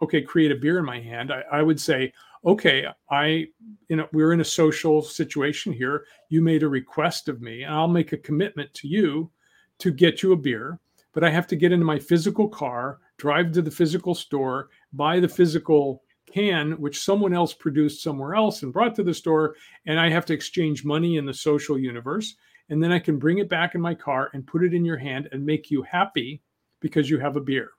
okay, 0.03 0.23
create 0.23 0.51
a 0.51 0.57
beer 0.57 0.79
in 0.79 0.85
my 0.85 1.01
hand, 1.01 1.33
I, 1.33 1.43
I 1.53 1.63
would 1.63 1.81
say, 1.81 2.13
okay, 2.45 2.87
I, 3.11 3.47
you 3.89 3.97
know, 3.97 4.09
we're 4.13 4.33
in 4.33 4.41
a 4.41 4.45
social 4.45 5.03
situation 5.03 5.73
here. 5.73 6.07
You 6.29 6.43
made 6.43 6.63
a 6.63 6.69
request 6.69 7.29
of 7.29 7.41
me, 7.41 7.63
and 7.63 7.75
I'll 7.75 7.89
make 7.89 8.13
a 8.13 8.19
commitment 8.19 8.73
to 8.75 8.89
you 8.89 9.31
to 9.79 9.91
get 9.91 10.23
you 10.23 10.33
a 10.33 10.37
beer, 10.37 10.81
but 11.17 11.25
I 11.25 11.31
have 11.31 11.47
to 11.47 11.57
get 11.57 11.73
into 11.73 11.87
my 11.87 11.99
physical 11.99 12.47
car 12.47 12.99
drive 13.17 13.51
to 13.53 13.63
the 13.63 13.71
physical 13.71 14.15
store, 14.15 14.69
buy 14.93 15.19
the 15.19 15.27
physical 15.27 16.03
can, 16.31 16.73
which 16.73 17.03
someone 17.03 17.33
else 17.33 17.55
produced 17.55 18.03
somewhere 18.03 18.35
else 18.35 18.63
and 18.63 18.71
brought 18.71 18.95
to 18.97 19.03
the 19.03 19.15
store, 19.15 19.55
and 19.87 19.99
I 19.99 20.11
have 20.11 20.27
to 20.27 20.35
exchange 20.35 20.85
money 20.85 21.17
in 21.17 21.25
the 21.25 21.33
social 21.33 21.79
universe. 21.79 22.37
And 22.69 22.83
then 22.83 22.93
I 22.93 22.99
can 22.99 23.19
bring 23.19 23.39
it 23.39 23.49
back 23.49 23.75
in 23.75 23.81
my 23.81 23.95
car 23.95 24.29
and 24.35 24.47
put 24.47 24.63
it 24.63 24.75
in 24.75 24.85
your 24.85 24.99
hand 24.99 25.31
and 25.33 25.43
make 25.43 25.71
you 25.71 25.81
happy 25.85 26.43
because 26.81 27.09
you 27.09 27.19
have 27.19 27.37
a 27.37 27.41
beer. 27.41 27.71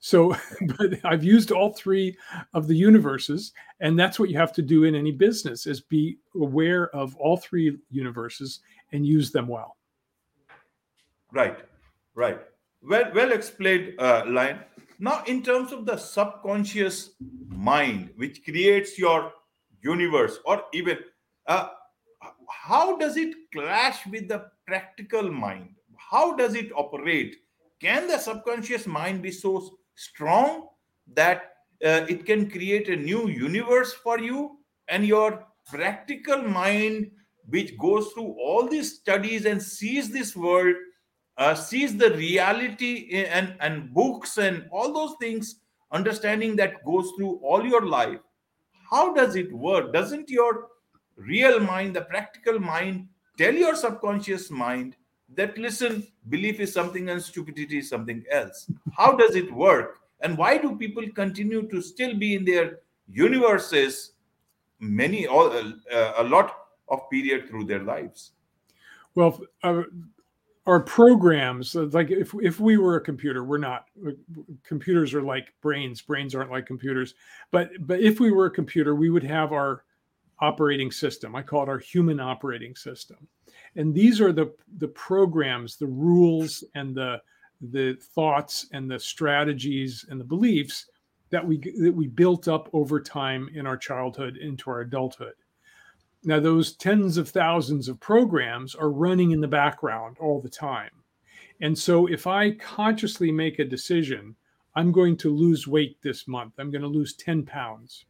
So, 0.00 0.34
but 0.76 0.98
I've 1.04 1.22
used 1.22 1.52
all 1.52 1.72
three 1.72 2.16
of 2.52 2.66
the 2.66 2.74
universes, 2.74 3.52
and 3.78 3.96
that's 3.96 4.18
what 4.18 4.28
you 4.28 4.38
have 4.38 4.52
to 4.54 4.62
do 4.62 4.82
in 4.82 4.96
any 4.96 5.12
business: 5.12 5.68
is 5.68 5.82
be 5.82 6.18
aware 6.34 6.88
of 6.88 7.14
all 7.14 7.36
three 7.36 7.78
universes 7.90 8.58
and 8.90 9.06
use 9.06 9.30
them 9.30 9.46
well. 9.46 9.76
Right, 11.30 11.60
right 12.16 12.40
well 12.86 13.10
well 13.14 13.32
explained 13.32 13.94
uh, 13.98 14.24
Lion. 14.26 14.60
Now 14.98 15.22
in 15.26 15.42
terms 15.42 15.72
of 15.72 15.84
the 15.86 15.96
subconscious 15.96 17.10
mind 17.48 18.10
which 18.16 18.44
creates 18.44 18.98
your 18.98 19.32
universe 19.82 20.38
or 20.44 20.64
even 20.72 20.98
uh, 21.46 21.68
how 22.48 22.96
does 22.96 23.16
it 23.16 23.34
clash 23.52 24.06
with 24.06 24.28
the 24.28 24.46
practical 24.66 25.30
mind? 25.30 25.74
How 25.96 26.34
does 26.34 26.54
it 26.54 26.70
operate? 26.74 27.36
Can 27.80 28.08
the 28.08 28.18
subconscious 28.18 28.86
mind 28.86 29.22
be 29.22 29.30
so 29.30 29.78
strong 29.94 30.68
that 31.14 31.52
uh, 31.84 32.06
it 32.08 32.24
can 32.24 32.50
create 32.50 32.88
a 32.88 32.96
new 32.96 33.28
universe 33.28 33.92
for 33.92 34.18
you 34.18 34.58
and 34.88 35.06
your 35.06 35.44
practical 35.66 36.42
mind 36.42 37.10
which 37.48 37.76
goes 37.78 38.08
through 38.12 38.34
all 38.40 38.66
these 38.66 38.96
studies 38.96 39.44
and 39.44 39.62
sees 39.62 40.10
this 40.10 40.34
world 40.34 40.74
uh, 41.38 41.54
sees 41.54 41.96
the 41.96 42.10
reality 42.12 43.10
and, 43.14 43.54
and 43.60 43.92
books 43.92 44.38
and 44.38 44.66
all 44.70 44.92
those 44.92 45.16
things, 45.20 45.56
understanding 45.92 46.56
that 46.56 46.84
goes 46.84 47.12
through 47.16 47.36
all 47.42 47.64
your 47.64 47.86
life, 47.86 48.20
how 48.90 49.12
does 49.12 49.36
it 49.36 49.52
work? 49.52 49.92
Doesn't 49.92 50.30
your 50.30 50.68
real 51.16 51.60
mind, 51.60 51.94
the 51.96 52.02
practical 52.02 52.58
mind, 52.58 53.08
tell 53.36 53.52
your 53.52 53.74
subconscious 53.74 54.50
mind 54.50 54.96
that, 55.34 55.58
listen, 55.58 56.06
belief 56.28 56.60
is 56.60 56.72
something 56.72 57.08
and 57.08 57.20
stupidity 57.20 57.78
is 57.78 57.88
something 57.88 58.24
else? 58.30 58.70
How 58.96 59.16
does 59.16 59.34
it 59.34 59.52
work? 59.52 60.00
And 60.20 60.38
why 60.38 60.58
do 60.58 60.76
people 60.76 61.04
continue 61.14 61.68
to 61.68 61.82
still 61.82 62.14
be 62.16 62.34
in 62.34 62.44
their 62.44 62.78
universes 63.08 64.12
many, 64.78 65.26
all, 65.26 65.50
uh, 65.50 66.12
a 66.16 66.24
lot 66.24 66.54
of 66.88 67.10
period 67.10 67.48
through 67.48 67.64
their 67.64 67.82
lives? 67.82 68.32
Well, 69.14 69.40
uh, 69.62 69.82
our 70.66 70.80
programs 70.80 71.76
uh, 71.76 71.88
like 71.92 72.10
if 72.10 72.34
if 72.42 72.58
we 72.60 72.76
were 72.76 72.96
a 72.96 73.00
computer 73.00 73.44
we're 73.44 73.58
not 73.58 73.86
uh, 74.06 74.10
computers 74.64 75.14
are 75.14 75.22
like 75.22 75.52
brains 75.60 76.02
brains 76.02 76.34
aren't 76.34 76.50
like 76.50 76.66
computers. 76.66 77.14
But 77.50 77.70
but 77.80 78.00
if 78.00 78.20
we 78.20 78.32
were 78.32 78.46
a 78.46 78.50
computer 78.50 78.94
we 78.94 79.10
would 79.10 79.24
have 79.24 79.52
our 79.52 79.84
operating 80.40 80.90
system. 80.90 81.34
I 81.34 81.42
call 81.42 81.62
it 81.62 81.68
our 81.68 81.78
human 81.78 82.20
operating 82.20 82.74
system. 82.76 83.16
And 83.76 83.94
these 83.94 84.20
are 84.20 84.32
the 84.32 84.54
the 84.78 84.88
programs 84.88 85.76
the 85.76 85.86
rules 85.86 86.64
and 86.74 86.94
the 86.94 87.20
the 87.60 87.94
thoughts 88.14 88.66
and 88.72 88.90
the 88.90 88.98
strategies 88.98 90.04
and 90.10 90.20
the 90.20 90.24
beliefs 90.24 90.86
that 91.30 91.46
we 91.46 91.58
that 91.58 91.94
we 91.94 92.06
built 92.06 92.48
up 92.48 92.68
over 92.72 93.00
time 93.00 93.48
in 93.54 93.66
our 93.66 93.76
childhood 93.76 94.36
into 94.36 94.70
our 94.70 94.80
adulthood 94.80 95.34
now, 96.26 96.40
those 96.40 96.74
tens 96.74 97.18
of 97.18 97.28
thousands 97.28 97.88
of 97.88 98.00
programs 98.00 98.74
are 98.74 98.90
running 98.90 99.30
in 99.30 99.40
the 99.40 99.46
background 99.46 100.16
all 100.18 100.40
the 100.40 100.50
time. 100.50 100.90
And 101.60 101.78
so, 101.78 102.08
if 102.08 102.26
I 102.26 102.50
consciously 102.50 103.30
make 103.30 103.60
a 103.60 103.64
decision, 103.64 104.34
I'm 104.74 104.90
going 104.90 105.16
to 105.18 105.32
lose 105.32 105.68
weight 105.68 106.02
this 106.02 106.26
month, 106.26 106.54
I'm 106.58 106.72
going 106.72 106.82
to 106.82 106.88
lose 106.88 107.14
10 107.14 107.44
pounds. 107.44 108.06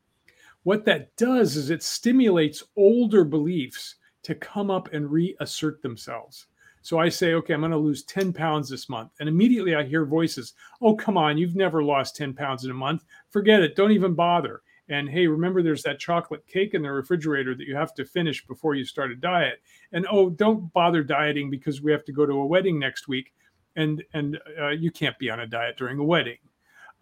What 0.63 0.87
that 0.87 1.15
does 1.17 1.57
is 1.57 1.69
it 1.69 1.83
stimulates 1.83 2.65
older 2.75 3.23
beliefs 3.23 3.97
to 4.23 4.35
come 4.35 4.71
up 4.71 4.95
and 4.95 5.13
reassert 5.13 5.83
themselves. 5.83 6.47
So 6.81 6.99
I 6.99 7.11
say, 7.11 7.35
okay, 7.35 7.53
I'm 7.53 7.61
going 7.61 7.71
to 7.71 7.77
lose 7.77 8.05
10 8.05 8.33
pounds 8.33 8.71
this 8.71 8.89
month. 8.89 9.11
And 9.21 9.29
immediately 9.29 9.75
I 9.75 9.85
hear 9.85 10.07
voices, 10.07 10.55
oh, 10.81 10.95
come 10.95 11.19
on, 11.19 11.37
you've 11.37 11.55
never 11.55 11.83
lost 11.83 12.17
10 12.17 12.33
pounds 12.33 12.65
in 12.65 12.71
a 12.71 12.75
month. 12.75 13.05
Forget 13.29 13.61
it. 13.61 13.77
Don't 13.77 13.93
even 13.93 14.15
bother. 14.15 14.63
And 14.89 15.09
hey, 15.09 15.27
remember 15.27 15.63
there's 15.63 15.83
that 15.83 15.99
chocolate 15.99 16.47
cake 16.47 16.75
in 16.75 16.83
the 16.83 16.91
refrigerator 16.91 17.55
that 17.55 17.67
you 17.67 17.75
have 17.75 17.95
to 17.95 18.05
finish 18.05 18.47
before 18.47 18.75
you 18.75 18.85
start 18.85 19.11
a 19.11 19.17
diet. 19.17 19.61
And 19.93 20.07
oh, 20.11 20.31
don't 20.31 20.73
bother 20.73 21.03
dieting 21.03 21.51
because 21.51 21.83
we 21.83 21.91
have 21.91 22.05
to 22.05 22.13
go 22.13 22.25
to 22.25 22.35
a 22.35 22.47
wedding 22.47 22.79
next 22.79 23.09
week, 23.09 23.33
and 23.75 24.03
and 24.15 24.39
uh, 24.61 24.69
you 24.69 24.91
can't 24.91 25.19
be 25.19 25.31
on 25.31 25.41
a 25.41 25.47
diet 25.47 25.77
during 25.77 25.99
a 25.99 26.05
wedding. 26.05 26.39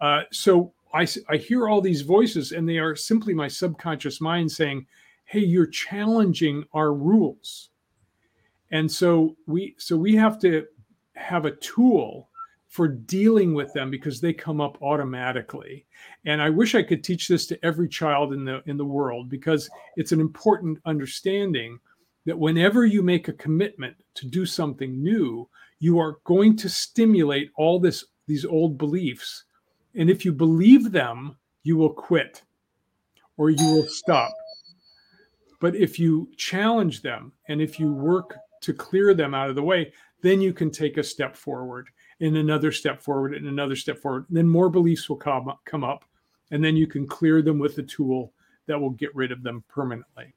Uh, 0.00 0.22
so 0.32 0.72
I 0.94 1.06
I 1.28 1.36
hear 1.36 1.68
all 1.68 1.80
these 1.80 2.02
voices, 2.02 2.52
and 2.52 2.68
they 2.68 2.78
are 2.78 2.96
simply 2.96 3.34
my 3.34 3.48
subconscious 3.48 4.20
mind 4.20 4.50
saying, 4.50 4.86
"Hey, 5.24 5.40
you're 5.40 5.66
challenging 5.66 6.64
our 6.72 6.94
rules." 6.94 7.70
And 8.70 8.90
so 8.90 9.36
we 9.46 9.74
so 9.78 9.96
we 9.96 10.16
have 10.16 10.38
to 10.40 10.66
have 11.16 11.44
a 11.44 11.56
tool 11.56 12.30
for 12.74 12.88
dealing 12.88 13.54
with 13.54 13.72
them 13.72 13.88
because 13.88 14.20
they 14.20 14.32
come 14.32 14.60
up 14.60 14.82
automatically. 14.82 15.86
And 16.24 16.42
i 16.42 16.50
wish 16.50 16.74
i 16.74 16.82
could 16.82 17.04
teach 17.04 17.28
this 17.28 17.46
to 17.46 17.64
every 17.64 17.88
child 17.88 18.32
in 18.32 18.44
the 18.44 18.64
in 18.66 18.76
the 18.76 18.84
world 18.84 19.28
because 19.28 19.70
it's 19.96 20.10
an 20.10 20.20
important 20.20 20.80
understanding 20.84 21.78
that 22.26 22.36
whenever 22.36 22.84
you 22.84 23.00
make 23.00 23.28
a 23.28 23.32
commitment 23.44 23.94
to 24.14 24.26
do 24.26 24.44
something 24.44 25.00
new 25.00 25.48
you 25.78 26.00
are 26.00 26.18
going 26.24 26.56
to 26.56 26.68
stimulate 26.68 27.52
all 27.56 27.78
this 27.78 28.06
these 28.26 28.44
old 28.44 28.76
beliefs. 28.76 29.44
And 29.94 30.10
if 30.10 30.24
you 30.24 30.32
believe 30.32 30.90
them 30.90 31.36
you 31.62 31.76
will 31.76 31.92
quit 31.92 32.42
or 33.36 33.50
you 33.50 33.66
will 33.72 33.86
stop. 33.86 34.32
But 35.60 35.76
if 35.76 36.00
you 36.00 36.28
challenge 36.36 37.02
them 37.02 37.30
and 37.48 37.62
if 37.62 37.78
you 37.78 37.92
work 37.92 38.34
to 38.62 38.74
clear 38.74 39.14
them 39.14 39.32
out 39.32 39.48
of 39.48 39.54
the 39.54 39.62
way 39.62 39.92
then 40.22 40.40
you 40.40 40.52
can 40.52 40.72
take 40.72 40.96
a 40.96 41.04
step 41.04 41.36
forward 41.36 41.88
and 42.24 42.36
another 42.38 42.72
step 42.72 43.02
forward 43.02 43.34
and 43.34 43.46
another 43.46 43.76
step 43.76 43.98
forward. 43.98 44.26
Then 44.30 44.48
more 44.48 44.70
beliefs 44.70 45.08
will 45.08 45.16
come 45.16 45.48
up, 45.48 45.60
come 45.64 45.84
up, 45.84 46.04
and 46.50 46.64
then 46.64 46.76
you 46.76 46.86
can 46.86 47.06
clear 47.06 47.42
them 47.42 47.58
with 47.58 47.78
a 47.78 47.82
tool 47.82 48.32
that 48.66 48.80
will 48.80 48.90
get 48.90 49.14
rid 49.14 49.30
of 49.30 49.42
them 49.42 49.62
permanently. 49.68 50.32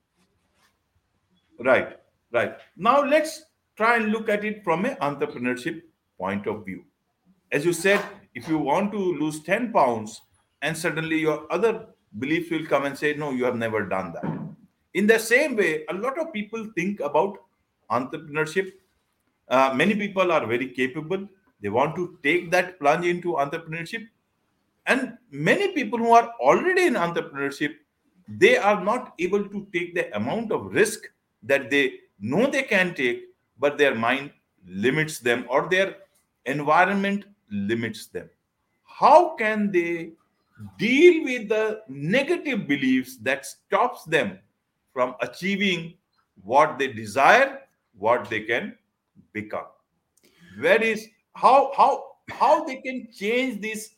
Right, 1.59 1.97
right. 2.31 2.57
Now 2.75 3.03
let's 3.03 3.43
try 3.75 3.97
and 3.97 4.11
look 4.11 4.27
at 4.29 4.43
it 4.43 4.63
from 4.63 4.85
an 4.85 4.95
entrepreneurship 4.97 5.81
point 6.17 6.45
of 6.47 6.65
view. 6.65 6.83
As 7.51 7.63
you 7.63 7.73
said, 7.73 8.03
if 8.33 8.47
you 8.47 8.57
want 8.57 8.91
to 8.91 8.97
lose 8.97 9.41
10 9.43 9.71
pounds 9.71 10.21
and 10.61 10.75
suddenly 10.75 11.19
your 11.19 11.51
other 11.51 11.87
beliefs 12.19 12.51
will 12.51 12.65
come 12.65 12.85
and 12.85 12.97
say, 12.97 13.13
No, 13.13 13.31
you 13.31 13.45
have 13.45 13.55
never 13.55 13.85
done 13.85 14.13
that. 14.13 14.25
In 14.93 15.07
the 15.07 15.19
same 15.19 15.55
way, 15.55 15.85
a 15.89 15.93
lot 15.93 16.19
of 16.19 16.33
people 16.33 16.69
think 16.75 16.99
about 16.99 17.37
entrepreneurship. 17.89 18.71
Uh, 19.47 19.71
many 19.73 19.95
people 19.95 20.31
are 20.31 20.45
very 20.45 20.67
capable, 20.69 21.27
they 21.61 21.69
want 21.69 21.95
to 21.95 22.17
take 22.23 22.51
that 22.51 22.79
plunge 22.79 23.05
into 23.05 23.33
entrepreneurship. 23.33 24.07
And 24.85 25.17
many 25.31 25.73
people 25.73 25.99
who 25.99 26.11
are 26.11 26.31
already 26.39 26.85
in 26.85 26.93
entrepreneurship, 26.93 27.75
they 28.27 28.57
are 28.57 28.83
not 28.83 29.13
able 29.19 29.43
to 29.47 29.67
take 29.73 29.95
the 29.95 30.15
amount 30.15 30.51
of 30.51 30.73
risk 30.73 31.01
that 31.43 31.69
they 31.69 31.93
know 32.19 32.49
they 32.49 32.63
can 32.63 32.93
take, 32.93 33.23
but 33.59 33.77
their 33.77 33.95
mind 33.95 34.31
limits 34.67 35.19
them 35.19 35.45
or 35.49 35.67
their 35.69 35.95
environment 36.45 37.25
limits 37.49 38.07
them. 38.07 38.29
How 38.83 39.35
can 39.35 39.71
they 39.71 40.11
deal 40.77 41.23
with 41.23 41.49
the 41.49 41.81
negative 41.87 42.67
beliefs 42.67 43.17
that 43.17 43.45
stops 43.45 44.03
them 44.05 44.39
from 44.93 45.15
achieving 45.21 45.93
what 46.43 46.79
they 46.79 46.87
desire, 46.87 47.61
what 47.97 48.29
they 48.29 48.41
can 48.41 48.75
become? 49.33 49.65
Where 50.59 50.81
is 50.81 51.07
how 51.43 51.71
how 51.77 51.89
how 52.41 52.53
they 52.65 52.77
can 52.77 53.07
change 53.13 53.61
this 53.61 53.95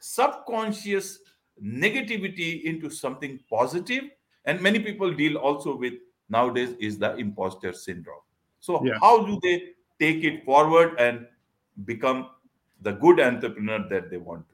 subconscious 0.00 1.18
negativity 1.62 2.62
into 2.64 2.90
something 2.90 3.38
positive 3.48 4.04
and 4.44 4.60
many 4.60 4.78
people 4.78 5.12
deal 5.22 5.36
also 5.36 5.76
with 5.76 5.94
nowadays 6.28 6.74
is 6.88 6.98
the 6.98 7.14
imposter 7.24 7.72
syndrome 7.72 8.24
so 8.60 8.84
Yeah. 8.84 8.98
how 9.00 9.14
do 9.26 9.38
they 9.42 9.56
take 9.98 10.24
it 10.30 10.44
forward 10.44 10.98
and 10.98 11.26
become 11.92 12.26
the 12.82 12.92
good 13.04 13.20
entrepreneur 13.20 13.86
that 13.88 14.10
they 14.10 14.18
want 14.18 14.44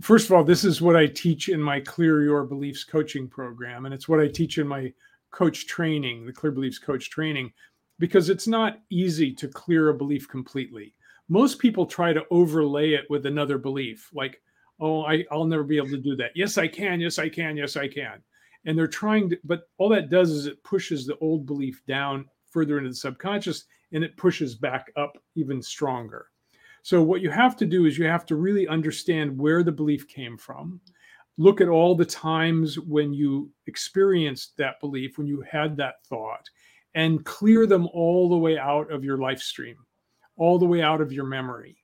First 0.00 0.26
of 0.26 0.32
all, 0.36 0.44
this 0.44 0.64
is 0.64 0.80
what 0.80 0.94
I 0.94 1.06
teach 1.06 1.48
in 1.48 1.60
my 1.60 1.80
Clear 1.80 2.22
Your 2.22 2.44
Beliefs 2.44 2.84
coaching 2.84 3.26
program. 3.26 3.84
And 3.84 3.92
it's 3.92 4.08
what 4.08 4.20
I 4.20 4.28
teach 4.28 4.58
in 4.58 4.68
my 4.68 4.92
coach 5.32 5.66
training, 5.66 6.24
the 6.24 6.32
Clear 6.32 6.52
Beliefs 6.52 6.78
coach 6.78 7.10
training, 7.10 7.52
because 7.98 8.28
it's 8.28 8.46
not 8.46 8.80
easy 8.90 9.32
to 9.34 9.48
clear 9.48 9.88
a 9.88 9.94
belief 9.94 10.28
completely. 10.28 10.94
Most 11.28 11.58
people 11.58 11.86
try 11.86 12.12
to 12.12 12.24
overlay 12.30 12.94
it 12.94 13.04
with 13.10 13.26
another 13.26 13.58
belief, 13.58 14.10
like, 14.14 14.40
oh, 14.80 15.04
I, 15.04 15.24
I'll 15.30 15.44
never 15.44 15.64
be 15.64 15.76
able 15.76 15.90
to 15.90 15.98
do 15.98 16.16
that. 16.16 16.30
Yes, 16.34 16.58
I 16.58 16.68
can. 16.68 17.00
Yes, 17.00 17.18
I 17.18 17.28
can. 17.28 17.56
Yes, 17.56 17.76
I 17.76 17.88
can. 17.88 18.22
And 18.64 18.76
they're 18.76 18.86
trying 18.86 19.30
to, 19.30 19.38
but 19.44 19.68
all 19.78 19.88
that 19.90 20.10
does 20.10 20.30
is 20.30 20.46
it 20.46 20.62
pushes 20.64 21.06
the 21.06 21.16
old 21.18 21.46
belief 21.46 21.82
down 21.86 22.26
further 22.50 22.78
into 22.78 22.90
the 22.90 22.96
subconscious 22.96 23.64
and 23.92 24.04
it 24.04 24.16
pushes 24.16 24.54
back 24.54 24.92
up 24.96 25.16
even 25.34 25.62
stronger. 25.62 26.26
So, 26.82 27.02
what 27.02 27.20
you 27.20 27.30
have 27.30 27.56
to 27.56 27.66
do 27.66 27.86
is 27.86 27.98
you 27.98 28.06
have 28.06 28.26
to 28.26 28.36
really 28.36 28.66
understand 28.68 29.36
where 29.36 29.62
the 29.62 29.72
belief 29.72 30.08
came 30.08 30.36
from. 30.36 30.80
Look 31.36 31.60
at 31.60 31.68
all 31.68 31.94
the 31.94 32.04
times 32.04 32.78
when 32.78 33.12
you 33.12 33.50
experienced 33.66 34.56
that 34.56 34.80
belief, 34.80 35.18
when 35.18 35.26
you 35.26 35.42
had 35.42 35.76
that 35.76 36.04
thought, 36.06 36.48
and 36.94 37.24
clear 37.24 37.66
them 37.66 37.86
all 37.92 38.28
the 38.28 38.36
way 38.36 38.58
out 38.58 38.90
of 38.90 39.04
your 39.04 39.18
life 39.18 39.40
stream, 39.40 39.76
all 40.38 40.58
the 40.58 40.66
way 40.66 40.80
out 40.80 41.00
of 41.00 41.12
your 41.12 41.26
memory. 41.26 41.76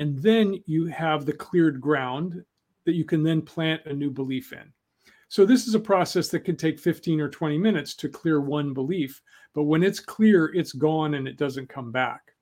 And 0.00 0.18
then 0.18 0.62
you 0.66 0.86
have 0.86 1.24
the 1.24 1.32
cleared 1.32 1.80
ground 1.80 2.44
that 2.84 2.94
you 2.94 3.04
can 3.04 3.22
then 3.22 3.42
plant 3.42 3.82
a 3.86 3.92
new 3.92 4.10
belief 4.10 4.52
in. 4.52 4.72
So, 5.28 5.44
this 5.44 5.66
is 5.66 5.74
a 5.74 5.80
process 5.80 6.28
that 6.28 6.40
can 6.40 6.56
take 6.56 6.80
15 6.80 7.20
or 7.20 7.28
20 7.28 7.58
minutes 7.58 7.94
to 7.96 8.08
clear 8.08 8.40
one 8.40 8.72
belief. 8.72 9.20
But 9.54 9.64
when 9.64 9.82
it's 9.82 10.00
clear, 10.00 10.46
it's 10.54 10.72
gone 10.72 11.14
and 11.14 11.28
it 11.28 11.36
doesn't 11.36 11.68
come 11.68 11.92
back 11.92 12.32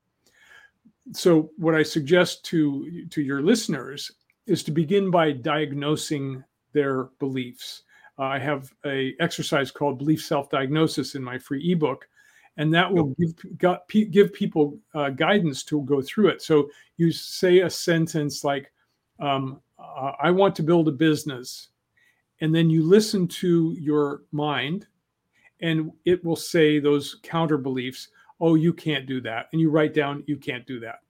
so 1.13 1.51
what 1.57 1.75
i 1.75 1.83
suggest 1.83 2.45
to 2.45 3.07
to 3.11 3.23
your 3.23 3.43
listeners 3.43 4.11
is 4.47 4.63
to 4.63 4.71
begin 4.71 5.11
by 5.11 5.33
diagnosing 5.33 6.43
their 6.73 7.05
beliefs 7.19 7.83
uh, 8.19 8.25
i 8.25 8.39
have 8.39 8.73
a 8.85 9.15
exercise 9.21 9.71
called 9.71 9.99
belief 9.99 10.23
self-diagnosis 10.25 11.15
in 11.15 11.23
my 11.23 11.39
free 11.39 11.73
ebook 11.73 12.09
and 12.57 12.73
that 12.73 12.91
will 12.93 13.15
give 13.19 13.59
got, 13.59 13.89
give 13.89 14.33
people 14.33 14.79
uh, 14.95 15.11
guidance 15.11 15.63
to 15.63 15.83
go 15.83 16.01
through 16.01 16.29
it 16.29 16.43
so 16.43 16.69
you 16.97 17.13
say 17.13 17.61
a 17.61 17.71
sentence 17.71 18.45
like 18.45 18.73
um, 19.21 19.61
uh, 19.79 20.13
i 20.21 20.31
want 20.31 20.55
to 20.55 20.63
build 20.63 20.89
a 20.89 20.93
business 20.93 21.69
and 22.41 22.55
then 22.55 22.69
you 22.69 22.83
listen 22.83 23.27
to 23.27 23.75
your 23.79 24.23
mind 24.33 24.87
and 25.61 25.91
it 26.05 26.23
will 26.25 26.37
say 26.37 26.79
those 26.79 27.17
counter 27.23 27.57
beliefs 27.57 28.09
oh, 28.41 28.55
you 28.55 28.73
can't 28.73 29.07
do 29.07 29.21
that. 29.23 29.47
And 29.53 29.61
you 29.61 29.71
write 29.71 29.95
down, 29.95 30.23
you 30.27 30.37
can't 30.37 30.67
do 30.67 30.81
that. 30.81 31.01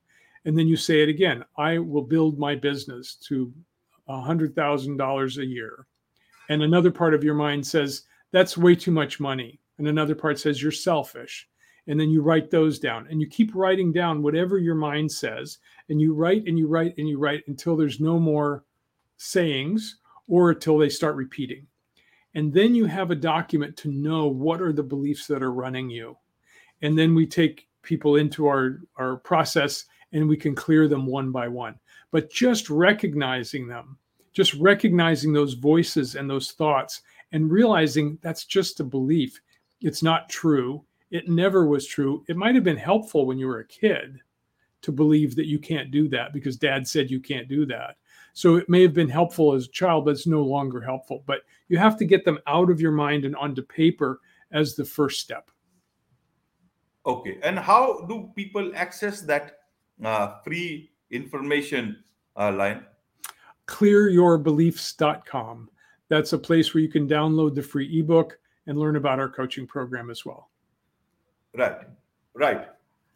And 0.45 0.57
then 0.57 0.69
you 0.69 0.77
say 0.77 1.03
it 1.03 1.09
again 1.09 1.45
I 1.57 1.79
will 1.79 2.03
build 2.03 2.39
my 2.39 2.55
business 2.55 3.17
to 3.29 3.53
a 4.09 4.15
$100,000 4.15 5.39
a 5.39 5.47
year. 5.47 5.87
And 6.49 6.63
another 6.63 6.93
part 6.93 7.15
of 7.15 7.25
your 7.25 7.35
mind 7.35 7.67
says, 7.67 8.03
that's 8.31 8.57
way 8.57 8.77
too 8.77 8.93
much 8.93 9.19
money. 9.19 9.59
And 9.79 9.89
another 9.89 10.15
part 10.15 10.39
says, 10.39 10.63
you're 10.63 10.73
selfish. 10.73 11.49
And 11.87 12.01
then 12.01 12.11
you 12.11 12.21
write 12.21 12.51
those 12.51 12.79
down 12.79 13.07
and 13.11 13.21
you 13.21 13.29
keep 13.29 13.55
writing 13.55 13.93
down 13.93 14.23
whatever 14.23 14.59
your 14.59 14.75
mind 14.75 15.11
says. 15.11 15.59
And 15.89 16.01
you 16.01 16.15
write 16.15 16.45
and 16.47 16.59
you 16.59 16.67
write 16.67 16.95
and 16.99 17.09
you 17.09 17.19
write 17.19 17.45
until 17.47 17.77
there's 17.77 18.01
no 18.01 18.19
more 18.19 18.65
sayings 19.19 19.99
or 20.27 20.51
until 20.51 20.79
they 20.79 20.89
start 20.89 21.15
repeating. 21.15 21.67
And 22.35 22.53
then 22.53 22.75
you 22.75 22.87
have 22.87 23.11
a 23.11 23.17
document 23.17 23.77
to 23.79 23.91
know 23.91 24.27
what 24.27 24.61
are 24.61 24.73
the 24.73 24.83
beliefs 24.83 25.27
that 25.29 25.43
are 25.43 25.53
running 25.53 25.89
you 25.89 26.17
and 26.83 26.99
then 26.99 27.15
we 27.15 27.27
take 27.27 27.69
people 27.83 28.17
into 28.17 28.47
our 28.47 28.81
our 28.97 29.17
process 29.17 29.85
and 30.13 30.29
we 30.29 30.37
can 30.37 30.55
clear 30.55 30.89
them 30.89 31.07
one 31.07 31.31
by 31.31 31.49
one 31.49 31.75
but 32.11 32.31
just 32.31 32.69
recognizing 32.71 33.67
them 33.67 33.97
just 34.33 34.55
recognizing 34.55 35.33
those 35.33 35.55
voices 35.55 36.15
and 36.15 36.29
those 36.29 36.53
thoughts 36.53 37.03
and 37.33 37.51
realizing 37.51 38.19
that's 38.23 38.45
just 38.45 38.81
a 38.81 38.85
belief 38.85 39.41
it's 39.81 40.03
not 40.03 40.29
true. 40.29 40.85
It 41.11 41.29
never 41.29 41.67
was 41.67 41.87
true. 41.87 42.25
It 42.29 42.37
might 42.37 42.55
have 42.55 42.65
been 42.65 42.77
helpful 42.77 43.27
when 43.27 43.39
you 43.39 43.47
were 43.47 43.61
a 43.61 43.67
kid 43.67 44.19
to 44.83 44.93
believe 44.93 45.35
that 45.37 45.47
you 45.47 45.59
can't 45.59 45.91
do 45.91 46.09
that 46.09 46.33
because 46.33 46.57
dad 46.57 46.87
said 46.87 47.11
you 47.11 47.21
can't 47.21 47.49
do 47.49 47.67
that. 47.67 47.97
So 48.33 48.57
it 48.57 48.69
may 48.69 48.83
have 48.83 48.95
been 48.95 49.09
helpful 49.09 49.55
as 49.55 49.67
a 49.67 49.71
child 49.71 50.05
but 50.05 50.13
it's 50.13 50.27
no 50.27 50.43
longer 50.43 50.81
helpful. 50.81 51.23
But 51.27 51.41
you 51.69 51.79
have 51.79 51.97
to 51.99 52.05
get 52.05 52.25
them 52.25 52.39
out 52.47 52.71
of 52.71 52.81
your 52.81 52.93
mind 52.93 53.25
and 53.25 53.37
onto 53.37 53.63
paper 53.63 54.21
as 54.53 54.75
the 54.75 54.85
first 54.85 55.21
step. 55.21 55.51
Okay 57.07 57.39
and 57.43 57.59
how 57.59 58.05
do 58.09 58.31
people 58.35 58.73
access 58.75 59.21
that 59.23 59.61
uh, 60.05 60.41
free 60.45 60.91
information 61.11 62.03
uh, 62.37 62.53
Lion? 62.53 62.85
Clearyourbeliefs.com. 63.67 65.71
That's 66.09 66.33
a 66.33 66.39
place 66.39 66.73
where 66.73 66.83
you 66.83 66.89
can 66.89 67.09
download 67.09 67.55
the 67.55 67.63
free 67.63 67.99
ebook 67.99 68.39
and 68.67 68.79
learn 68.79 68.97
about 68.97 69.19
our 69.19 69.29
coaching 69.29 69.67
program 69.67 70.11
as 70.11 70.25
well. 70.25 70.51
right. 71.55 71.79
Right. 72.35 72.69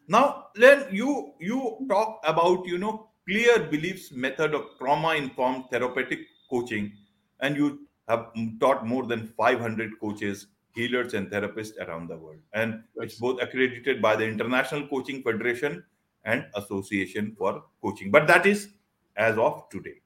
Now 0.07 0.47
then 0.55 0.87
you 0.91 1.33
you 1.39 1.85
talk 1.87 2.21
about 2.23 2.65
you 2.65 2.77
know 2.77 3.09
clear 3.27 3.59
beliefs 3.59 4.11
method 4.11 4.55
of 4.55 4.63
trauma 4.79 5.13
informed 5.15 5.65
therapeutic 5.69 6.21
coaching 6.49 6.91
and 7.39 7.55
you 7.55 7.87
have 8.07 8.31
taught 8.59 8.85
more 8.85 9.05
than 9.05 9.27
500 9.27 9.99
coaches 9.99 10.47
healers 10.73 11.13
and 11.13 11.29
therapists 11.29 11.77
around 11.79 12.09
the 12.09 12.17
world. 12.17 12.39
And 12.53 12.83
it's 12.97 13.15
both 13.15 13.41
accredited 13.41 14.01
by 14.01 14.15
the 14.15 14.25
international 14.25 14.87
coaching 14.87 15.21
federation 15.21 15.83
and 16.23 16.45
association 16.55 17.35
for 17.37 17.63
coaching. 17.81 18.11
But 18.11 18.27
that 18.27 18.45
is 18.45 18.69
as 19.15 19.37
of 19.37 19.69
today. 19.69 20.01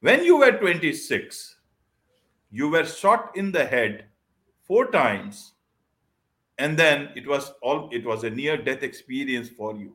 When 0.00 0.24
you 0.24 0.38
were 0.38 0.52
26 0.52 1.56
you 2.52 2.68
were 2.68 2.84
shot 2.84 3.34
in 3.34 3.50
the 3.50 3.64
head 3.64 4.04
four 4.60 4.90
times 4.90 5.54
and 6.58 6.78
then 6.78 7.08
it 7.16 7.26
was 7.26 7.52
all 7.62 7.88
it 7.90 8.04
was 8.04 8.24
a 8.24 8.30
near 8.30 8.56
death 8.56 8.82
experience 8.82 9.48
for 9.48 9.74
you. 9.74 9.94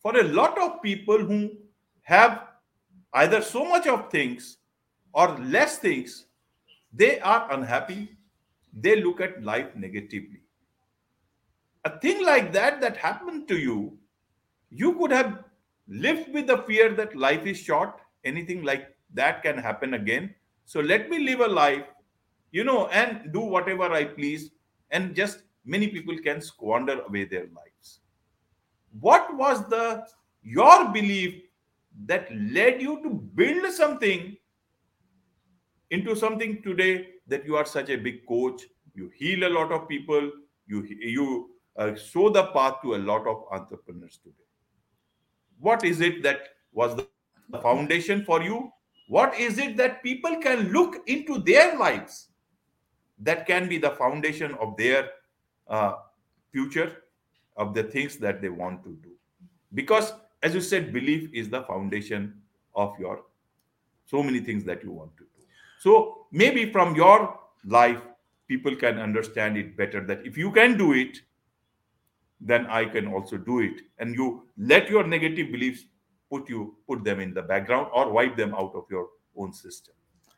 For 0.00 0.18
a 0.18 0.22
lot 0.22 0.58
of 0.58 0.82
people 0.82 1.18
who 1.18 1.50
have 2.02 2.42
either 3.12 3.42
so 3.42 3.64
much 3.64 3.86
of 3.86 4.10
things 4.10 4.56
or 5.12 5.28
less 5.38 5.78
things 5.78 6.24
they 6.92 7.20
are 7.20 7.52
unhappy. 7.52 8.16
They 8.72 8.96
look 8.96 9.20
at 9.20 9.42
life 9.42 9.74
negatively. 9.74 10.42
A 11.84 11.98
thing 12.00 12.24
like 12.24 12.52
that 12.52 12.80
that 12.80 12.96
happened 12.96 13.46
to 13.48 13.58
you 13.58 13.98
you 14.70 14.94
could 14.98 15.10
have 15.10 15.44
lived 15.86 16.32
with 16.32 16.46
the 16.46 16.58
fear 16.58 16.92
that 16.94 17.14
life 17.14 17.46
is 17.46 17.58
short. 17.58 18.00
Anything 18.24 18.64
like 18.64 18.88
that 19.14 19.42
can 19.42 19.58
happen 19.58 19.94
again 19.94 20.34
so 20.66 20.80
let 20.80 21.08
me 21.08 21.18
live 21.20 21.40
a 21.40 21.48
life 21.48 21.84
you 22.52 22.64
know 22.64 22.86
and 22.88 23.32
do 23.32 23.40
whatever 23.40 23.90
i 23.92 24.04
please 24.04 24.50
and 24.90 25.14
just 25.14 25.46
many 25.66 25.88
people 25.88 26.16
can 26.18 26.40
squander 26.40 27.00
away 27.02 27.24
their 27.24 27.48
lives. 27.54 28.00
What 29.00 29.36
was 29.36 29.68
the 29.68 30.06
your 30.42 30.88
belief 30.92 31.42
that 32.06 32.28
led 32.36 32.80
you 32.80 33.02
to 33.02 33.10
build 33.10 33.70
something 33.72 34.36
into 35.90 36.14
something 36.14 36.62
today 36.62 37.08
that 37.26 37.44
you 37.44 37.56
are 37.56 37.66
such 37.66 37.90
a 37.90 37.96
big 37.96 38.24
coach 38.26 38.62
you 38.94 39.10
heal 39.14 39.46
a 39.46 39.52
lot 39.56 39.72
of 39.72 39.88
people 39.88 40.30
you 40.66 40.82
you 41.16 41.50
uh, 41.76 41.94
show 41.94 42.28
the 42.30 42.44
path 42.54 42.76
to 42.82 42.94
a 42.94 43.00
lot 43.10 43.26
of 43.26 43.44
entrepreneurs 43.50 44.18
today? 44.22 44.48
What 45.58 45.84
is 45.84 46.00
it 46.00 46.22
that 46.22 46.48
was 46.72 46.96
the 46.96 47.58
foundation 47.60 48.24
for 48.24 48.42
you 48.42 48.70
what 49.08 49.38
is 49.38 49.58
it 49.58 49.76
that 49.76 50.02
people 50.02 50.36
can 50.40 50.72
look 50.72 50.96
into 51.06 51.38
their 51.38 51.78
lives 51.78 52.28
that 53.18 53.46
can 53.46 53.68
be 53.68 53.78
the 53.78 53.90
foundation 53.90 54.54
of 54.54 54.76
their 54.76 55.10
uh, 55.68 55.94
future 56.52 57.02
of 57.56 57.74
the 57.74 57.82
things 57.82 58.16
that 58.16 58.40
they 58.40 58.48
want 58.48 58.82
to 58.84 58.98
do 59.02 59.10
because 59.74 60.12
as 60.42 60.54
you 60.54 60.60
said 60.60 60.92
belief 60.92 61.30
is 61.32 61.48
the 61.48 61.62
foundation 61.62 62.34
of 62.74 62.98
your 62.98 63.22
so 64.06 64.22
many 64.22 64.40
things 64.40 64.64
that 64.64 64.82
you 64.82 64.90
want 64.90 65.16
to 65.16 65.24
do 65.24 65.44
so 65.78 66.26
maybe 66.30 66.70
from 66.70 66.94
your 66.94 67.38
life 67.64 68.00
people 68.48 68.76
can 68.76 68.98
understand 68.98 69.56
it 69.56 69.76
better 69.76 70.04
that 70.04 70.24
if 70.24 70.36
you 70.36 70.52
can 70.52 70.76
do 70.76 70.92
it 70.92 71.22
then 72.40 72.66
I 72.66 72.84
can 72.84 73.06
also 73.06 73.36
do 73.36 73.60
it. 73.60 73.82
And 73.98 74.14
you 74.14 74.42
let 74.58 74.88
your 74.88 75.06
negative 75.06 75.50
beliefs 75.50 75.84
put 76.30 76.48
you 76.48 76.76
put 76.88 77.04
them 77.04 77.20
in 77.20 77.34
the 77.34 77.42
background 77.42 77.88
or 77.94 78.10
wipe 78.10 78.36
them 78.36 78.54
out 78.54 78.72
of 78.74 78.84
your 78.90 79.08
own 79.36 79.52
system. 79.52 79.94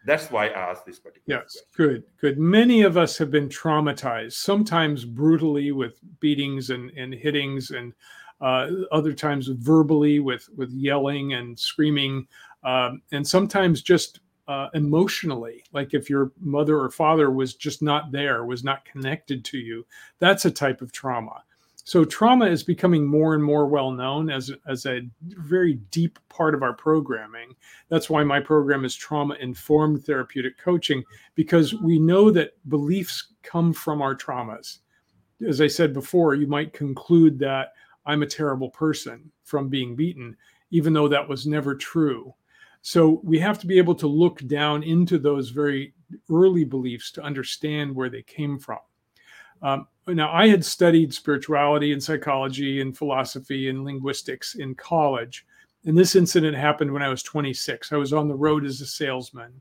That's 0.06 0.30
why 0.30 0.48
I 0.48 0.70
asked 0.70 0.86
this 0.86 0.98
particular. 0.98 1.40
Yes, 1.40 1.52
question. 1.52 1.68
good, 1.76 2.04
good. 2.20 2.38
Many 2.38 2.82
of 2.82 2.96
us 2.96 3.18
have 3.18 3.30
been 3.30 3.48
traumatized, 3.48 4.34
sometimes 4.34 5.04
brutally 5.04 5.72
with 5.72 5.98
beatings 6.20 6.70
and, 6.70 6.90
and 6.90 7.12
hittings, 7.12 7.70
and 7.70 7.92
uh, 8.40 8.68
other 8.92 9.12
times 9.12 9.48
verbally 9.48 10.20
with 10.20 10.48
with 10.56 10.70
yelling 10.70 11.34
and 11.34 11.58
screaming, 11.58 12.26
um, 12.62 13.02
and 13.12 13.26
sometimes 13.26 13.82
just 13.82 14.20
uh, 14.48 14.68
emotionally, 14.72 15.62
like 15.72 15.92
if 15.92 16.08
your 16.08 16.32
mother 16.40 16.78
or 16.78 16.90
father 16.90 17.30
was 17.30 17.54
just 17.54 17.82
not 17.82 18.10
there, 18.10 18.44
was 18.46 18.64
not 18.64 18.84
connected 18.84 19.44
to 19.44 19.58
you, 19.58 19.86
that's 20.20 20.46
a 20.46 20.50
type 20.50 20.80
of 20.80 20.90
trauma. 20.90 21.42
So 21.88 22.04
trauma 22.04 22.44
is 22.44 22.62
becoming 22.62 23.06
more 23.06 23.32
and 23.32 23.42
more 23.42 23.66
well 23.66 23.90
known 23.90 24.28
as, 24.28 24.50
as 24.66 24.84
a 24.84 25.08
very 25.22 25.76
deep 25.90 26.18
part 26.28 26.54
of 26.54 26.62
our 26.62 26.74
programming. 26.74 27.56
That's 27.88 28.10
why 28.10 28.24
my 28.24 28.40
program 28.40 28.84
is 28.84 28.94
trauma 28.94 29.36
informed 29.40 30.04
therapeutic 30.04 30.58
coaching, 30.58 31.02
because 31.34 31.72
we 31.72 31.98
know 31.98 32.30
that 32.30 32.52
beliefs 32.68 33.32
come 33.42 33.72
from 33.72 34.02
our 34.02 34.14
traumas. 34.14 34.80
As 35.48 35.62
I 35.62 35.66
said 35.66 35.94
before, 35.94 36.34
you 36.34 36.46
might 36.46 36.74
conclude 36.74 37.38
that 37.38 37.72
I'm 38.04 38.22
a 38.22 38.26
terrible 38.26 38.68
person 38.68 39.32
from 39.44 39.70
being 39.70 39.96
beaten, 39.96 40.36
even 40.70 40.92
though 40.92 41.08
that 41.08 41.26
was 41.26 41.46
never 41.46 41.74
true. 41.74 42.34
So 42.82 43.22
we 43.24 43.38
have 43.38 43.58
to 43.60 43.66
be 43.66 43.78
able 43.78 43.94
to 43.94 44.06
look 44.06 44.46
down 44.46 44.82
into 44.82 45.18
those 45.18 45.48
very 45.48 45.94
early 46.30 46.64
beliefs 46.64 47.10
to 47.12 47.22
understand 47.22 47.94
where 47.94 48.10
they 48.10 48.20
came 48.20 48.58
from. 48.58 48.80
Um, 49.62 49.88
now, 50.16 50.32
I 50.32 50.48
had 50.48 50.64
studied 50.64 51.12
spirituality 51.12 51.92
and 51.92 52.02
psychology 52.02 52.80
and 52.80 52.96
philosophy 52.96 53.68
and 53.68 53.84
linguistics 53.84 54.54
in 54.54 54.74
college. 54.74 55.44
And 55.84 55.96
this 55.96 56.16
incident 56.16 56.56
happened 56.56 56.92
when 56.92 57.02
I 57.02 57.08
was 57.08 57.22
26. 57.22 57.92
I 57.92 57.96
was 57.96 58.12
on 58.12 58.28
the 58.28 58.34
road 58.34 58.64
as 58.64 58.80
a 58.80 58.86
salesman. 58.86 59.60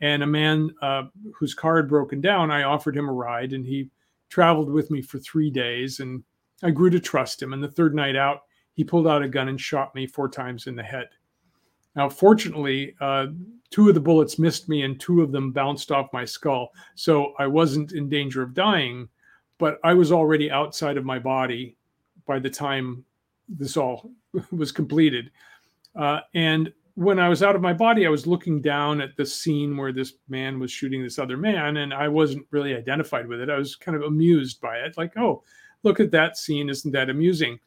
And 0.00 0.22
a 0.22 0.26
man 0.26 0.70
uh, 0.82 1.04
whose 1.34 1.54
car 1.54 1.76
had 1.76 1.88
broken 1.88 2.20
down, 2.20 2.50
I 2.50 2.64
offered 2.64 2.96
him 2.96 3.08
a 3.08 3.12
ride 3.12 3.52
and 3.52 3.64
he 3.64 3.90
traveled 4.28 4.70
with 4.70 4.90
me 4.90 5.00
for 5.00 5.18
three 5.18 5.50
days. 5.50 6.00
And 6.00 6.22
I 6.62 6.70
grew 6.70 6.90
to 6.90 7.00
trust 7.00 7.42
him. 7.42 7.52
And 7.52 7.62
the 7.62 7.70
third 7.70 7.94
night 7.94 8.16
out, 8.16 8.40
he 8.74 8.84
pulled 8.84 9.06
out 9.06 9.22
a 9.22 9.28
gun 9.28 9.48
and 9.48 9.60
shot 9.60 9.94
me 9.94 10.06
four 10.06 10.28
times 10.28 10.66
in 10.66 10.76
the 10.76 10.82
head. 10.82 11.08
Now, 11.94 12.10
fortunately, 12.10 12.94
uh, 13.00 13.28
two 13.70 13.88
of 13.88 13.94
the 13.94 14.00
bullets 14.00 14.38
missed 14.38 14.68
me 14.68 14.82
and 14.82 15.00
two 15.00 15.22
of 15.22 15.32
them 15.32 15.50
bounced 15.50 15.90
off 15.90 16.12
my 16.12 16.26
skull. 16.26 16.70
So 16.94 17.32
I 17.38 17.46
wasn't 17.46 17.92
in 17.92 18.10
danger 18.10 18.42
of 18.42 18.52
dying 18.52 19.08
but 19.58 19.78
I 19.84 19.94
was 19.94 20.12
already 20.12 20.50
outside 20.50 20.96
of 20.96 21.04
my 21.04 21.18
body 21.18 21.76
by 22.26 22.38
the 22.38 22.50
time 22.50 23.04
this 23.48 23.76
all 23.76 24.10
was 24.50 24.72
completed. 24.72 25.30
Uh, 25.94 26.20
and 26.34 26.72
when 26.94 27.18
I 27.18 27.28
was 27.28 27.42
out 27.42 27.54
of 27.54 27.62
my 27.62 27.72
body, 27.72 28.06
I 28.06 28.10
was 28.10 28.26
looking 28.26 28.60
down 28.60 29.00
at 29.00 29.16
the 29.16 29.26
scene 29.26 29.76
where 29.76 29.92
this 29.92 30.14
man 30.28 30.58
was 30.58 30.72
shooting 30.72 31.02
this 31.02 31.18
other 31.18 31.36
man, 31.36 31.76
and 31.76 31.92
I 31.92 32.08
wasn't 32.08 32.46
really 32.50 32.74
identified 32.74 33.26
with 33.28 33.40
it. 33.40 33.50
I 33.50 33.58
was 33.58 33.76
kind 33.76 33.96
of 33.96 34.02
amused 34.02 34.60
by 34.60 34.78
it, 34.78 34.96
like, 34.96 35.16
oh, 35.16 35.42
look 35.82 36.00
at 36.00 36.10
that 36.12 36.38
scene. 36.38 36.70
Isn't 36.70 36.92
that 36.92 37.10
amusing? 37.10 37.60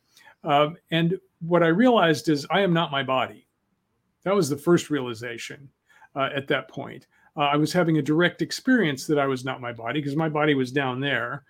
Um, 0.43 0.78
and 0.89 1.19
what 1.41 1.63
I 1.63 1.67
realized 1.67 2.28
is 2.28 2.47
I 2.49 2.62
am 2.62 2.73
not 2.73 2.91
my 2.91 3.04
body. 3.04 3.45
That 4.23 4.36
was 4.36 4.49
the 4.49 4.58
first 4.58 4.89
realization 4.89 5.69
uh, 6.15 6.30
at 6.36 6.47
that 6.47 6.67
point. 6.67 7.06
Uh, 7.38 7.41
I 7.41 7.56
was 7.56 7.71
having 7.71 7.99
a 7.99 8.02
direct 8.02 8.41
experience 8.41 9.06
that 9.08 9.19
I 9.19 9.28
was 9.28 9.45
not 9.45 9.62
my 9.62 9.71
body 9.71 9.99
because 10.02 10.15
my 10.15 10.28
body 10.28 10.56
was 10.56 10.71
down 10.71 10.99
there 10.99 11.43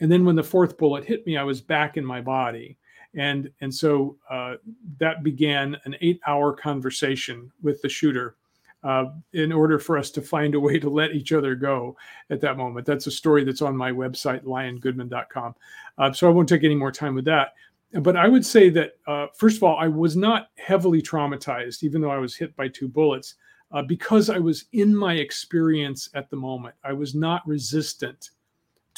and 0.00 0.10
then 0.10 0.24
when 0.24 0.36
the 0.36 0.42
fourth 0.42 0.76
bullet 0.76 1.04
hit 1.04 1.26
me, 1.26 1.36
I 1.36 1.42
was 1.42 1.60
back 1.60 1.96
in 1.96 2.04
my 2.04 2.20
body. 2.20 2.76
And, 3.14 3.50
and 3.60 3.74
so 3.74 4.16
uh, 4.30 4.54
that 4.98 5.22
began 5.22 5.76
an 5.84 5.96
eight 6.00 6.20
hour 6.26 6.52
conversation 6.52 7.50
with 7.62 7.80
the 7.82 7.88
shooter 7.88 8.36
uh, 8.84 9.06
in 9.32 9.50
order 9.50 9.78
for 9.78 9.98
us 9.98 10.10
to 10.10 10.22
find 10.22 10.54
a 10.54 10.60
way 10.60 10.78
to 10.78 10.88
let 10.88 11.12
each 11.12 11.32
other 11.32 11.54
go 11.54 11.96
at 12.30 12.40
that 12.40 12.56
moment. 12.56 12.86
That's 12.86 13.06
a 13.06 13.10
story 13.10 13.44
that's 13.44 13.62
on 13.62 13.76
my 13.76 13.90
website, 13.90 14.44
liongoodman.com. 14.44 15.54
Uh, 15.96 16.12
so 16.12 16.28
I 16.28 16.30
won't 16.30 16.48
take 16.48 16.64
any 16.64 16.76
more 16.76 16.92
time 16.92 17.14
with 17.14 17.24
that. 17.24 17.54
But 17.92 18.16
I 18.16 18.28
would 18.28 18.44
say 18.44 18.68
that, 18.70 18.92
uh, 19.06 19.28
first 19.34 19.56
of 19.56 19.62
all, 19.62 19.78
I 19.78 19.88
was 19.88 20.14
not 20.14 20.50
heavily 20.56 21.00
traumatized, 21.00 21.82
even 21.82 22.02
though 22.02 22.10
I 22.10 22.18
was 22.18 22.36
hit 22.36 22.54
by 22.54 22.68
two 22.68 22.86
bullets, 22.86 23.34
uh, 23.72 23.82
because 23.82 24.28
I 24.30 24.38
was 24.38 24.66
in 24.72 24.94
my 24.94 25.14
experience 25.14 26.10
at 26.14 26.28
the 26.28 26.36
moment. 26.36 26.74
I 26.84 26.92
was 26.92 27.14
not 27.14 27.46
resistant 27.48 28.30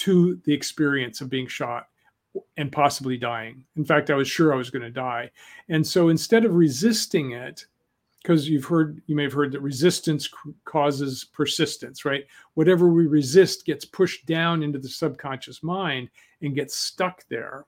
to 0.00 0.40
the 0.44 0.52
experience 0.52 1.20
of 1.20 1.28
being 1.28 1.46
shot 1.46 1.88
and 2.56 2.72
possibly 2.72 3.18
dying. 3.18 3.64
In 3.76 3.84
fact, 3.84 4.10
I 4.10 4.14
was 4.14 4.28
sure 4.28 4.52
I 4.52 4.56
was 4.56 4.70
going 4.70 4.82
to 4.82 4.90
die. 4.90 5.30
And 5.68 5.86
so 5.86 6.08
instead 6.08 6.44
of 6.44 6.54
resisting 6.54 7.32
it, 7.32 7.66
because 8.22 8.48
you've 8.48 8.64
heard, 8.64 9.02
you 9.06 9.14
may 9.16 9.24
have 9.24 9.32
heard 9.32 9.52
that 9.52 9.60
resistance 9.60 10.28
causes 10.64 11.24
persistence, 11.32 12.04
right? 12.04 12.24
Whatever 12.54 12.88
we 12.88 13.06
resist 13.06 13.66
gets 13.66 13.84
pushed 13.84 14.26
down 14.26 14.62
into 14.62 14.78
the 14.78 14.88
subconscious 14.88 15.62
mind 15.62 16.08
and 16.42 16.54
gets 16.54 16.76
stuck 16.76 17.26
there. 17.28 17.66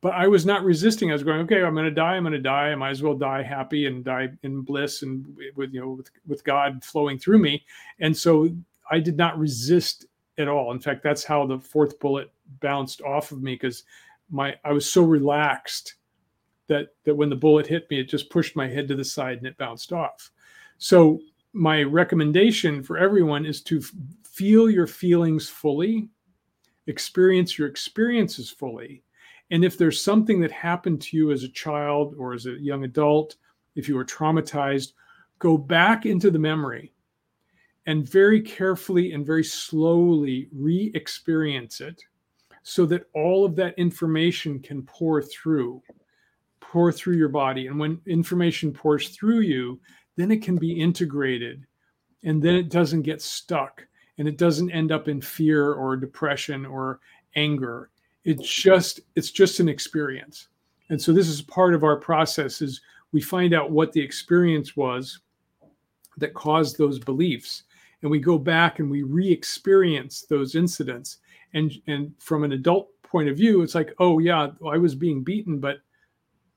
But 0.00 0.12
I 0.12 0.28
was 0.28 0.44
not 0.44 0.64
resisting. 0.64 1.10
I 1.10 1.14
was 1.14 1.22
going, 1.22 1.40
okay, 1.40 1.62
I'm 1.62 1.74
going 1.74 1.86
to 1.86 1.90
die. 1.90 2.16
I'm 2.16 2.24
going 2.24 2.34
to 2.34 2.38
die. 2.38 2.70
I 2.70 2.74
might 2.74 2.90
as 2.90 3.02
well 3.02 3.14
die 3.14 3.42
happy 3.42 3.86
and 3.86 4.04
die 4.04 4.28
in 4.42 4.60
bliss 4.60 5.02
and 5.02 5.24
with 5.56 5.72
you 5.72 5.80
know 5.80 5.90
with, 5.90 6.10
with 6.26 6.44
God 6.44 6.84
flowing 6.84 7.18
through 7.18 7.38
me. 7.38 7.64
And 8.00 8.16
so 8.16 8.50
I 8.90 9.00
did 9.00 9.16
not 9.16 9.38
resist 9.38 10.06
at 10.38 10.48
all. 10.48 10.72
In 10.72 10.80
fact, 10.80 11.02
that's 11.02 11.24
how 11.24 11.46
the 11.46 11.58
fourth 11.58 11.98
bullet 12.00 12.30
bounced 12.60 13.00
off 13.02 13.32
of 13.32 13.42
me 13.42 13.54
because 13.54 13.84
my 14.30 14.54
I 14.64 14.72
was 14.72 14.90
so 14.90 15.02
relaxed 15.02 15.94
that 16.66 16.88
that 17.04 17.14
when 17.14 17.30
the 17.30 17.36
bullet 17.36 17.66
hit 17.66 17.88
me, 17.90 18.00
it 18.00 18.08
just 18.08 18.30
pushed 18.30 18.56
my 18.56 18.68
head 18.68 18.88
to 18.88 18.96
the 18.96 19.04
side 19.04 19.38
and 19.38 19.46
it 19.46 19.58
bounced 19.58 19.92
off. 19.92 20.30
So 20.78 21.20
my 21.52 21.82
recommendation 21.82 22.82
for 22.82 22.98
everyone 22.98 23.46
is 23.46 23.62
to 23.62 23.80
feel 24.24 24.68
your 24.68 24.86
feelings 24.86 25.48
fully, 25.48 26.08
experience 26.86 27.58
your 27.58 27.68
experiences 27.68 28.50
fully. 28.50 29.02
And 29.50 29.64
if 29.64 29.78
there's 29.78 30.02
something 30.02 30.40
that 30.40 30.50
happened 30.50 31.00
to 31.02 31.16
you 31.16 31.30
as 31.30 31.44
a 31.44 31.48
child 31.48 32.14
or 32.18 32.32
as 32.32 32.46
a 32.46 32.58
young 32.58 32.84
adult, 32.84 33.36
if 33.76 33.88
you 33.88 33.94
were 33.94 34.04
traumatized, 34.04 34.94
go 35.38 35.56
back 35.56 36.06
into 36.06 36.30
the 36.30 36.38
memory 36.38 36.93
and 37.86 38.08
very 38.08 38.40
carefully 38.40 39.12
and 39.12 39.26
very 39.26 39.44
slowly 39.44 40.48
re 40.52 40.90
experience 40.94 41.80
it 41.80 42.02
so 42.62 42.86
that 42.86 43.06
all 43.14 43.44
of 43.44 43.54
that 43.56 43.78
information 43.78 44.58
can 44.58 44.82
pour 44.82 45.22
through, 45.22 45.82
pour 46.60 46.90
through 46.90 47.16
your 47.16 47.28
body. 47.28 47.66
And 47.66 47.78
when 47.78 48.00
information 48.06 48.72
pours 48.72 49.10
through 49.10 49.40
you, 49.40 49.78
then 50.16 50.30
it 50.30 50.42
can 50.42 50.56
be 50.56 50.80
integrated 50.80 51.66
and 52.24 52.42
then 52.42 52.54
it 52.54 52.70
doesn't 52.70 53.02
get 53.02 53.20
stuck 53.20 53.86
and 54.16 54.26
it 54.26 54.38
doesn't 54.38 54.70
end 54.70 54.92
up 54.92 55.08
in 55.08 55.20
fear 55.20 55.74
or 55.74 55.96
depression 55.96 56.64
or 56.64 57.00
anger. 57.36 57.90
It's 58.24 58.48
just 58.48 59.00
it's 59.14 59.30
just 59.30 59.60
an 59.60 59.68
experience. 59.68 60.48
And 60.88 61.00
so 61.00 61.12
this 61.12 61.28
is 61.28 61.42
part 61.42 61.74
of 61.74 61.84
our 61.84 61.96
process 61.96 62.62
is 62.62 62.80
we 63.12 63.20
find 63.20 63.52
out 63.52 63.70
what 63.70 63.92
the 63.92 64.00
experience 64.00 64.76
was 64.76 65.20
that 66.16 66.32
caused 66.32 66.78
those 66.78 66.98
beliefs 66.98 67.64
and 68.04 68.10
we 68.10 68.20
go 68.20 68.38
back 68.38 68.80
and 68.80 68.90
we 68.90 69.02
re-experience 69.02 70.26
those 70.28 70.54
incidents. 70.54 71.16
And 71.54 71.72
and 71.86 72.12
from 72.20 72.44
an 72.44 72.52
adult 72.52 72.90
point 73.02 73.28
of 73.28 73.36
view 73.36 73.62
it's 73.62 73.74
like 73.74 73.94
oh 73.98 74.18
yeah 74.18 74.48
i 74.68 74.76
was 74.76 74.96
being 74.96 75.22
beaten 75.22 75.60
but 75.60 75.76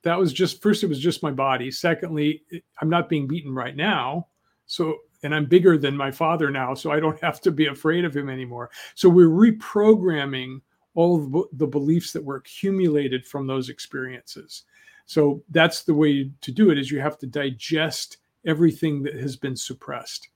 that 0.02 0.18
was 0.18 0.34
just 0.34 0.62
first 0.62 0.84
it 0.84 0.88
was 0.88 1.00
just 1.00 1.24
my 1.24 1.32
body. 1.32 1.72
Secondly 1.72 2.44
i'm 2.82 2.90
not 2.90 3.10
being 3.10 3.28
beaten 3.28 3.54
right 3.54 3.76
now. 3.76 4.28
So 4.66 4.98
and 5.24 5.34
i'm 5.34 5.46
bigger 5.46 5.78
than 5.78 5.96
my 5.96 6.12
father 6.12 6.52
now 6.52 6.74
so 6.74 6.92
i 6.92 7.00
don't 7.00 7.20
have 7.22 7.40
to 7.42 7.52
be 7.52 7.68
afraid 7.68 8.04
of 8.04 8.16
him 8.16 8.30
anymore. 8.30 8.70
So 8.96 9.08
we're 9.08 9.30
reprogramming 9.30 10.62
all 10.96 11.48
the 11.54 11.68
beliefs 11.68 12.12
that 12.12 12.24
were 12.24 12.38
accumulated 12.38 13.26
from 13.26 13.48
those 13.48 13.70
experiences. 13.70 14.64
So 15.06 15.44
that's 15.52 15.84
the 15.84 15.94
way 15.94 16.32
to 16.42 16.52
do 16.52 16.72
it 16.72 16.80
is 16.80 16.92
you 16.92 17.00
have 17.00 17.20
to 17.20 17.28
digest 17.28 18.18
everything 18.46 19.04
that 19.04 19.16
has 19.16 19.36
been 19.36 19.56
suppressed 19.56 20.30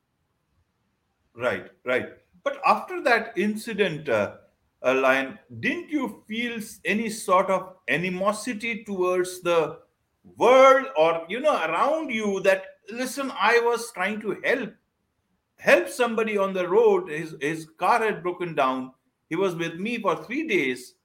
Right, 1.35 1.71
right. 1.85 2.09
But 2.43 2.59
after 2.65 3.01
that 3.03 3.33
incident, 3.37 4.09
uh, 4.09 4.35
uh, 4.83 4.95
Lion, 4.95 5.37
didn't 5.59 5.89
you 5.89 6.23
feel 6.27 6.59
any 6.85 7.09
sort 7.09 7.49
of 7.49 7.75
animosity 7.87 8.83
towards 8.83 9.41
the 9.41 9.79
world 10.37 10.85
or 10.95 11.25
you 11.29 11.39
know 11.39 11.55
around 11.55 12.11
you 12.11 12.41
that 12.41 12.63
listen, 12.91 13.31
I 13.39 13.59
was 13.59 13.91
trying 13.91 14.19
to 14.21 14.39
help 14.43 14.73
help 15.57 15.87
somebody 15.89 16.37
on 16.37 16.53
the 16.53 16.67
road. 16.67 17.09
His 17.09 17.35
his 17.39 17.67
car 17.77 18.03
had 18.03 18.23
broken 18.23 18.55
down. 18.55 18.93
He 19.29 19.35
was 19.35 19.55
with 19.55 19.75
me 19.75 19.99
for 20.01 20.23
three 20.25 20.47
days, 20.47 20.95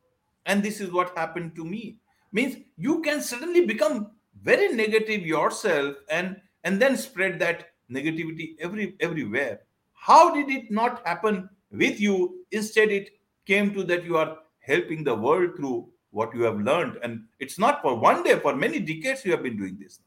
and 0.46 0.62
this 0.62 0.80
is 0.80 0.90
what 0.90 1.16
happened 1.16 1.54
to 1.56 1.64
me. 1.64 1.98
Means 2.32 2.56
you 2.76 3.00
can 3.02 3.20
suddenly 3.22 3.64
become 3.66 4.10
very 4.42 4.68
negative 4.74 5.24
yourself 5.26 5.96
and 6.10 6.40
and 6.64 6.80
then 6.80 6.96
spread 6.96 7.38
that 7.40 7.68
negativity 7.90 8.56
every 8.58 8.96
everywhere 9.00 9.60
how 10.06 10.32
did 10.32 10.48
it 10.48 10.70
not 10.70 11.04
happen 11.04 11.48
with 11.72 11.98
you? 11.98 12.44
Instead, 12.52 12.90
it 12.90 13.10
came 13.44 13.74
to 13.74 13.82
that 13.84 14.04
you 14.04 14.16
are 14.16 14.38
helping 14.60 15.02
the 15.02 15.14
world 15.14 15.56
through 15.56 15.88
what 16.10 16.32
you 16.32 16.42
have 16.42 16.60
learned. 16.60 16.98
And 17.02 17.24
it's 17.40 17.58
not 17.58 17.82
for 17.82 17.98
one 17.98 18.22
day 18.22 18.38
for 18.38 18.54
many 18.54 18.78
decades 18.78 19.24
you 19.24 19.32
have 19.32 19.42
been 19.42 19.56
doing 19.56 19.76
this. 19.80 20.00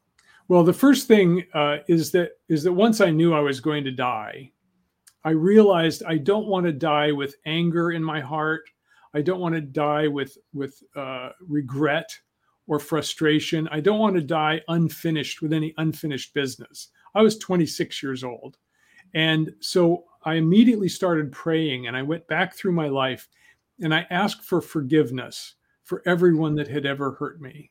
Well 0.48 0.64
the 0.64 0.72
first 0.72 1.06
thing 1.06 1.44
uh, 1.54 1.78
is 1.86 2.10
that 2.12 2.32
is 2.48 2.64
that 2.64 2.72
once 2.72 3.00
i 3.00 3.08
knew 3.08 3.32
i 3.34 3.38
was 3.38 3.60
going 3.60 3.84
to 3.84 3.92
die 3.92 4.50
i 5.22 5.30
realized 5.30 6.02
i 6.08 6.16
don't 6.16 6.48
want 6.48 6.66
to 6.66 6.72
die 6.72 7.12
with 7.12 7.36
anger 7.46 7.92
in 7.92 8.02
my 8.02 8.20
heart. 8.20 8.68
I 9.14 9.22
don't 9.22 9.40
want 9.40 9.54
to 9.54 9.60
die 9.60 10.08
with 10.08 10.36
with 10.52 10.82
uh, 10.96 11.30
regret 11.46 12.10
or 12.66 12.78
frustration. 12.80 13.68
I 13.70 13.80
don't 13.80 13.98
want 14.00 14.16
to 14.16 14.22
die 14.22 14.60
unfinished 14.66 15.42
with 15.42 15.52
any 15.52 15.72
unfinished 15.76 16.34
business. 16.34 16.88
I 17.14 17.22
was 17.22 17.38
26 17.38 18.02
years 18.02 18.24
old 18.24 18.56
and 19.14 19.52
so 19.60 20.04
i 20.24 20.34
immediately 20.34 20.88
started 20.88 21.32
praying 21.32 21.86
and 21.86 21.96
i 21.96 22.02
went 22.02 22.26
back 22.28 22.54
through 22.54 22.72
my 22.72 22.88
life 22.88 23.28
and 23.80 23.94
i 23.94 24.06
asked 24.10 24.44
for 24.44 24.60
forgiveness 24.60 25.54
for 25.90 26.04
everyone 26.06 26.54
that 26.54 26.68
had 26.68 26.86
ever 26.86 27.10
hurt 27.10 27.40
me, 27.40 27.68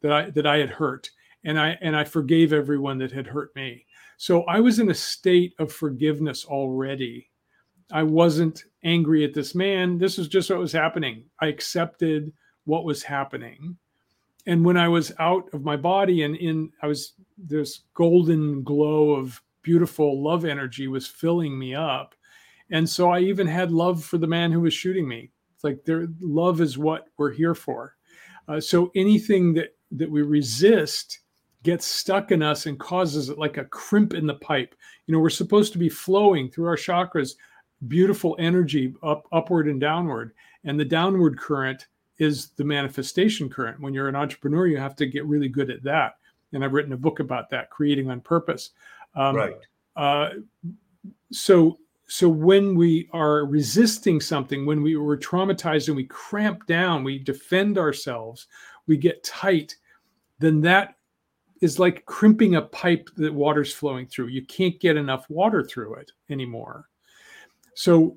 that 0.00 0.12
I 0.12 0.30
that 0.30 0.46
I 0.46 0.58
had 0.58 0.70
hurt, 0.70 1.10
and 1.42 1.58
I 1.58 1.76
and 1.80 1.96
I 1.96 2.04
forgave 2.04 2.52
everyone 2.52 2.96
that 2.98 3.10
had 3.10 3.26
hurt 3.26 3.50
me. 3.56 3.84
So 4.18 4.44
I 4.44 4.60
was 4.60 4.78
in 4.78 4.88
a 4.88 4.94
state 4.94 5.52
of 5.58 5.72
forgiveness 5.72 6.44
already. 6.44 7.28
I 7.90 8.04
wasn't 8.04 8.62
angry 8.84 9.24
at 9.24 9.34
this 9.34 9.52
man. 9.56 9.98
This 9.98 10.16
was 10.16 10.28
just 10.28 10.48
what 10.48 10.60
was 10.60 10.70
happening. 10.70 11.24
I 11.40 11.48
accepted 11.48 12.32
what 12.66 12.84
was 12.84 13.02
happening. 13.02 13.76
And 14.46 14.64
when 14.64 14.76
I 14.76 14.86
was 14.86 15.10
out 15.18 15.52
of 15.52 15.64
my 15.64 15.76
body 15.76 16.22
and 16.22 16.36
in 16.36 16.70
I 16.82 16.86
was 16.86 17.14
this 17.36 17.80
golden 17.94 18.62
glow 18.62 19.10
of 19.10 19.42
beautiful 19.66 20.22
love 20.22 20.44
energy 20.44 20.86
was 20.86 21.08
filling 21.08 21.58
me 21.58 21.74
up. 21.74 22.14
And 22.70 22.88
so 22.88 23.10
I 23.10 23.18
even 23.18 23.48
had 23.48 23.72
love 23.72 24.04
for 24.04 24.16
the 24.16 24.26
man 24.26 24.52
who 24.52 24.60
was 24.60 24.72
shooting 24.72 25.08
me. 25.08 25.32
It's 25.56 25.64
like 25.64 25.80
love 26.20 26.60
is 26.60 26.78
what 26.78 27.08
we're 27.16 27.32
here 27.32 27.54
for. 27.54 27.96
Uh, 28.46 28.60
so 28.60 28.92
anything 28.94 29.54
that 29.54 29.74
that 29.90 30.08
we 30.08 30.22
resist 30.22 31.18
gets 31.64 31.84
stuck 31.84 32.30
in 32.30 32.42
us 32.42 32.66
and 32.66 32.78
causes 32.78 33.28
it 33.28 33.38
like 33.38 33.56
a 33.56 33.64
crimp 33.64 34.14
in 34.14 34.24
the 34.24 34.34
pipe. 34.34 34.76
You 35.06 35.12
know, 35.12 35.18
we're 35.18 35.30
supposed 35.30 35.72
to 35.72 35.78
be 35.78 35.88
flowing 35.88 36.48
through 36.48 36.66
our 36.66 36.76
chakras, 36.76 37.32
beautiful 37.88 38.36
energy 38.38 38.94
up 39.02 39.26
upward 39.32 39.66
and 39.66 39.80
downward, 39.80 40.32
and 40.62 40.78
the 40.78 40.84
downward 40.84 41.38
current 41.38 41.88
is 42.18 42.50
the 42.50 42.64
manifestation 42.64 43.48
current. 43.48 43.80
When 43.80 43.94
you're 43.94 44.08
an 44.08 44.14
entrepreneur, 44.14 44.68
you 44.68 44.78
have 44.78 44.94
to 44.96 45.06
get 45.06 45.26
really 45.26 45.48
good 45.48 45.70
at 45.70 45.82
that. 45.82 46.18
And 46.52 46.64
I've 46.64 46.72
written 46.72 46.92
a 46.92 46.96
book 46.96 47.18
about 47.18 47.50
that, 47.50 47.70
creating 47.70 48.10
on 48.10 48.20
purpose. 48.20 48.70
Um, 49.16 49.34
right. 49.34 49.56
Uh, 49.96 50.28
so 51.32 51.78
so 52.08 52.28
when 52.28 52.76
we 52.76 53.08
are 53.12 53.46
resisting 53.46 54.20
something 54.20 54.64
when 54.64 54.82
we 54.82 54.96
were 54.96 55.16
traumatized 55.16 55.88
and 55.88 55.96
we 55.96 56.04
cramp 56.04 56.64
down 56.66 57.02
we 57.02 57.18
defend 57.18 57.78
ourselves 57.78 58.46
we 58.86 58.96
get 58.96 59.24
tight 59.24 59.74
then 60.38 60.60
that 60.60 60.94
is 61.62 61.78
like 61.78 62.04
crimping 62.06 62.54
a 62.54 62.62
pipe 62.62 63.08
that 63.16 63.34
water's 63.34 63.74
flowing 63.74 64.06
through 64.06 64.28
you 64.28 64.44
can't 64.46 64.78
get 64.78 64.96
enough 64.96 65.28
water 65.28 65.64
through 65.64 65.94
it 65.94 66.12
anymore 66.30 66.88
so 67.74 68.16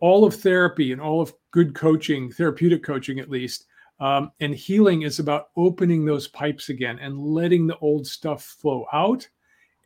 all 0.00 0.24
of 0.24 0.34
therapy 0.34 0.92
and 0.92 1.00
all 1.00 1.20
of 1.20 1.34
good 1.50 1.74
coaching 1.74 2.32
therapeutic 2.32 2.82
coaching 2.82 3.18
at 3.18 3.30
least 3.30 3.66
um, 4.00 4.30
and 4.40 4.54
healing 4.54 5.02
is 5.02 5.18
about 5.18 5.48
opening 5.56 6.04
those 6.04 6.28
pipes 6.28 6.68
again 6.68 6.98
and 7.00 7.18
letting 7.18 7.66
the 7.66 7.76
old 7.78 8.06
stuff 8.06 8.42
flow 8.42 8.86
out 8.92 9.28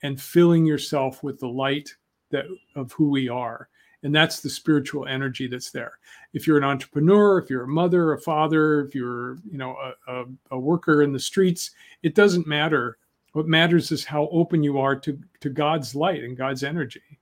and 0.02 0.20
filling 0.20 0.66
yourself 0.66 1.22
with 1.22 1.38
the 1.38 1.48
light 1.48 1.94
that 2.30 2.46
of 2.74 2.92
who 2.92 3.10
we 3.10 3.28
are. 3.28 3.68
And 4.04 4.12
that's 4.12 4.40
the 4.40 4.50
spiritual 4.50 5.06
energy 5.06 5.46
that's 5.46 5.70
there. 5.70 5.98
If 6.32 6.46
you're 6.46 6.58
an 6.58 6.64
entrepreneur 6.64 7.38
if 7.38 7.48
you're 7.48 7.64
a 7.64 7.68
mother 7.68 8.12
a 8.12 8.20
father 8.20 8.80
if 8.80 8.94
you're 8.94 9.38
you 9.48 9.58
know 9.58 9.76
a, 9.76 10.12
a, 10.12 10.24
a, 10.50 10.58
worker 10.58 11.02
in 11.02 11.12
the 11.12 11.20
streets 11.20 11.70
it 12.02 12.14
doesn't 12.14 12.46
matter. 12.46 12.98
What 13.32 13.46
matters 13.46 13.92
is 13.92 14.04
how 14.04 14.28
open 14.32 14.62
you 14.62 14.78
are 14.78 14.96
to 14.96 15.18
to 15.40 15.50
god's 15.50 15.94
light 15.94 16.24
and 16.24 16.36
god's 16.36 16.64
energy. 16.64 17.18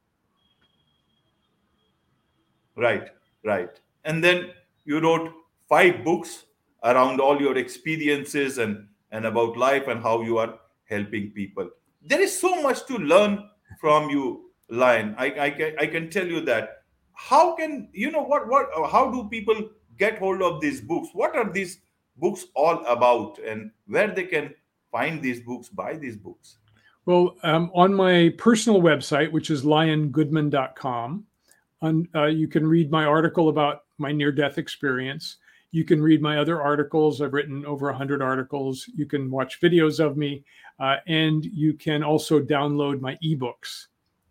Right 2.76 3.10
right. 3.44 3.78
And 4.04 4.24
then 4.24 4.50
you 4.84 5.00
wrote 5.00 5.32
five 5.68 6.02
books 6.02 6.46
around 6.82 7.20
all 7.20 7.38
your 7.40 7.58
experiences 7.58 8.56
and 8.56 8.86
and 9.12 9.26
about 9.26 9.56
life 9.56 9.88
and 9.88 10.02
how 10.02 10.22
you 10.22 10.38
are 10.38 10.58
helping 10.84 11.30
people 11.32 11.68
there 12.02 12.20
is 12.20 12.38
so 12.38 12.62
much 12.62 12.86
to 12.86 12.96
learn 12.98 13.48
from 13.80 14.10
you 14.10 14.50
Lion 14.68 15.14
I, 15.18 15.26
I 15.46 15.50
can 15.50 15.74
i 15.78 15.86
can 15.86 16.10
tell 16.10 16.26
you 16.26 16.40
that. 16.42 16.84
How 17.12 17.54
can 17.54 17.88
you 17.92 18.10
know 18.10 18.22
what 18.22 18.48
what 18.48 18.68
how 18.90 19.10
do 19.10 19.28
people 19.28 19.68
get 19.98 20.18
hold 20.18 20.42
of 20.42 20.60
these 20.60 20.80
books? 20.80 21.08
What 21.12 21.36
are 21.36 21.50
these 21.50 21.80
books 22.16 22.46
all 22.54 22.84
about? 22.86 23.38
And 23.46 23.70
where 23.86 24.08
they 24.08 24.24
can 24.24 24.54
find 24.90 25.20
these 25.20 25.40
books 25.40 25.68
buy 25.68 25.96
these 25.96 26.16
books? 26.16 26.58
Well 27.04 27.36
um, 27.42 27.70
on 27.74 27.92
my 27.92 28.32
personal 28.38 28.80
website 28.80 29.32
which 29.32 29.50
is 29.50 29.64
liongoodman.com 29.64 31.26
on, 31.82 32.08
uh, 32.14 32.26
you 32.26 32.46
can 32.46 32.66
read 32.66 32.90
my 32.90 33.04
article 33.04 33.48
about 33.48 33.84
my 33.98 34.12
near 34.12 34.32
death 34.32 34.58
experience 34.58 35.36
you 35.72 35.85
can 35.85 36.02
read 36.02 36.20
my 36.20 36.38
other 36.38 36.61
articles 36.61 37.20
i've 37.20 37.33
written 37.33 37.64
over 37.64 37.87
100 37.87 38.22
articles 38.22 38.88
you 38.94 39.06
can 39.06 39.30
watch 39.30 39.61
videos 39.61 40.04
of 40.04 40.16
me 40.16 40.44
uh, 40.78 40.96
and 41.06 41.44
you 41.44 41.74
can 41.74 42.02
also 42.02 42.40
download 42.40 43.00
my 43.00 43.16
ebooks 43.22 43.87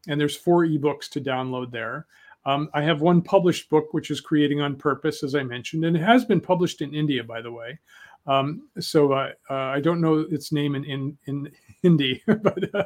and 0.07 0.19
there's 0.19 0.35
four 0.35 0.65
ebooks 0.65 1.09
to 1.09 1.21
download 1.21 1.71
there. 1.71 2.07
Um, 2.45 2.69
I 2.73 2.81
have 2.81 3.01
one 3.01 3.21
published 3.21 3.69
book, 3.69 3.93
which 3.93 4.11
is 4.11 4.21
Creating 4.21 4.61
on 4.61 4.75
Purpose, 4.75 5.23
as 5.23 5.35
I 5.35 5.43
mentioned, 5.43 5.85
and 5.85 5.95
it 5.95 6.01
has 6.01 6.25
been 6.25 6.39
published 6.39 6.81
in 6.81 6.95
India, 6.95 7.23
by 7.23 7.41
the 7.41 7.51
way. 7.51 7.79
Um, 8.27 8.69
so 8.79 9.13
uh, 9.13 9.31
uh, 9.49 9.53
I 9.53 9.79
don't 9.79 10.01
know 10.01 10.19
its 10.29 10.51
name 10.51 10.75
in 10.75 10.85
in, 10.85 11.17
in 11.25 11.51
Hindi, 11.81 12.21
but 12.27 12.75
uh, 12.75 12.83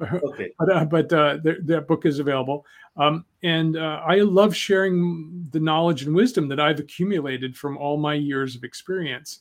okay. 0.00 0.52
but, 0.58 0.72
uh, 0.72 0.84
but 0.84 1.12
uh, 1.12 1.38
th- 1.42 1.58
that 1.64 1.88
book 1.88 2.06
is 2.06 2.20
available. 2.20 2.64
Um, 2.96 3.24
and 3.42 3.76
uh, 3.76 4.00
I 4.06 4.20
love 4.20 4.54
sharing 4.54 5.48
the 5.50 5.58
knowledge 5.58 6.04
and 6.04 6.14
wisdom 6.14 6.48
that 6.48 6.60
I've 6.60 6.78
accumulated 6.78 7.56
from 7.56 7.76
all 7.76 7.96
my 7.96 8.14
years 8.14 8.54
of 8.54 8.62
experience, 8.62 9.40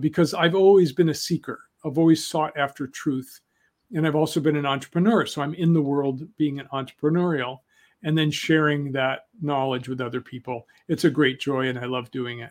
because 0.00 0.32
I've 0.32 0.54
always 0.54 0.92
been 0.92 1.10
a 1.10 1.14
seeker. 1.14 1.60
I've 1.84 1.98
always 1.98 2.26
sought 2.26 2.56
after 2.56 2.86
truth 2.86 3.40
and 3.94 4.06
I've 4.06 4.16
also 4.16 4.40
been 4.40 4.56
an 4.56 4.66
entrepreneur. 4.66 5.26
So 5.26 5.42
I'm 5.42 5.54
in 5.54 5.72
the 5.72 5.82
world 5.82 6.26
being 6.36 6.58
an 6.58 6.68
entrepreneurial 6.72 7.60
and 8.02 8.16
then 8.16 8.30
sharing 8.30 8.92
that 8.92 9.26
knowledge 9.40 9.88
with 9.88 10.00
other 10.00 10.20
people. 10.20 10.66
It's 10.88 11.04
a 11.04 11.10
great 11.10 11.40
joy 11.40 11.68
and 11.68 11.78
I 11.78 11.86
love 11.86 12.10
doing 12.10 12.40
it. 12.40 12.50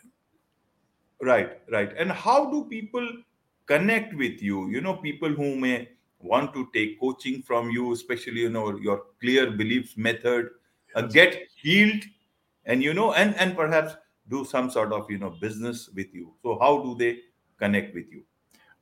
Right, 1.22 1.60
right. 1.72 1.92
And 1.98 2.12
how 2.12 2.52
do 2.52 2.66
people 2.66 3.08
connect 3.66 4.14
with 4.16 4.42
you? 4.42 4.70
You 4.70 4.82
know, 4.82 4.96
people 4.96 5.30
who 5.30 5.56
may 5.56 5.90
want 6.20 6.54
to 6.54 6.68
take 6.74 7.00
coaching 7.00 7.42
from 7.42 7.70
you, 7.70 7.94
especially, 7.94 8.42
you 8.42 8.50
know, 8.50 8.78
your 8.78 9.04
clear 9.20 9.52
beliefs 9.52 9.98
method, 9.98 10.50
uh, 10.96 11.02
get 11.02 11.48
healed 11.56 12.04
and, 12.66 12.84
you 12.84 12.94
know, 12.94 13.14
and, 13.14 13.36
and 13.36 13.56
perhaps 13.56 13.96
do 14.28 14.44
some 14.44 14.70
sort 14.70 14.92
of, 14.92 15.10
you 15.10 15.18
know, 15.18 15.30
business 15.30 15.90
with 15.96 16.14
you. 16.14 16.34
So 16.42 16.58
how 16.60 16.82
do 16.82 16.96
they 16.96 17.20
connect 17.60 17.94
with 17.94 18.06
you? 18.12 18.24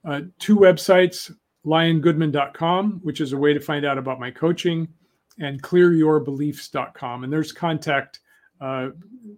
Uh, 0.05 0.21
two 0.39 0.57
websites 0.57 1.31
liongoodman.com, 1.65 2.99
which 3.03 3.21
is 3.21 3.33
a 3.33 3.37
way 3.37 3.53
to 3.53 3.59
find 3.59 3.85
out 3.85 3.97
about 3.97 4.19
my 4.19 4.31
coaching, 4.31 4.87
and 5.39 5.61
clearyourbeliefs.com. 5.63 7.23
And 7.23 7.31
there's 7.31 7.51
contact 7.51 8.19
uh, 8.63 8.91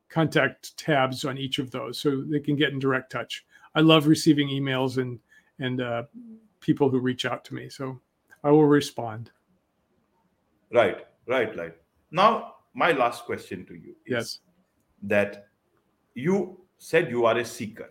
contact 0.08 0.78
tabs 0.78 1.26
on 1.26 1.36
each 1.36 1.58
of 1.58 1.72
those, 1.72 2.00
so 2.00 2.22
they 2.22 2.40
can 2.40 2.56
get 2.56 2.72
in 2.72 2.78
direct 2.78 3.12
touch. 3.12 3.44
I 3.74 3.82
love 3.82 4.06
receiving 4.06 4.50
emails 4.50 4.98
and 5.02 5.20
and 5.58 5.82
uh, 5.82 6.04
people 6.60 6.90
who 6.90 7.00
reach 7.00 7.26
out 7.26 7.44
to 7.46 7.56
me, 7.56 7.68
so 7.68 8.00
I 8.44 8.52
will 8.52 8.68
respond. 8.68 9.32
Right, 10.72 11.08
right, 11.28 11.58
right. 11.58 11.76
Now, 12.12 12.56
my 12.76 12.92
last 12.92 13.26
question 13.26 13.66
to 13.66 13.74
you 13.74 13.96
is 14.06 14.12
yes. 14.12 14.40
that 15.02 15.48
you 16.14 16.60
said 16.78 17.10
you 17.10 17.26
are 17.26 17.38
a 17.40 17.46
seeker, 17.46 17.90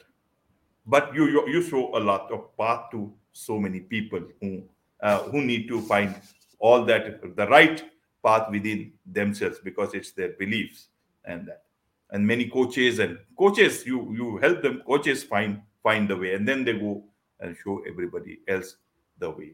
but 0.87 1.13
you 1.17 1.27
you, 1.27 1.49
you 1.49 1.63
show 1.63 1.97
a 1.97 2.01
lot 2.13 2.31
of 2.31 2.57
path 2.57 2.93
to 2.93 3.13
so 3.33 3.59
many 3.59 3.81
people 3.81 4.23
who 4.41 4.63
uh, 5.03 5.25
who 5.31 5.43
need 5.43 5.67
to 5.67 5.81
find 5.81 6.15
all 6.61 6.85
that 6.85 7.37
the 7.37 7.47
right 7.49 7.83
path 8.25 8.49
within 8.53 8.93
themselves 9.05 9.59
because 9.59 9.95
it's 9.95 10.13
their 10.13 10.35
beliefs 10.39 10.91
and 11.25 11.49
that. 11.49 11.63
And 12.11 12.27
many 12.27 12.49
coaches 12.49 12.99
and 12.99 13.19
coaches 13.37 13.87
you 13.87 14.13
you 14.13 14.37
help 14.39 14.63
them 14.63 14.83
coaches 14.87 15.25
find 15.25 15.61
find 15.83 16.09
the 16.09 16.17
way 16.17 16.35
and 16.35 16.47
then 16.47 16.65
they 16.65 16.75
go 16.75 17.05
and 17.41 17.57
show 17.65 17.83
everybody 17.89 18.41
else 18.49 18.77
the 19.19 19.31
way. 19.31 19.53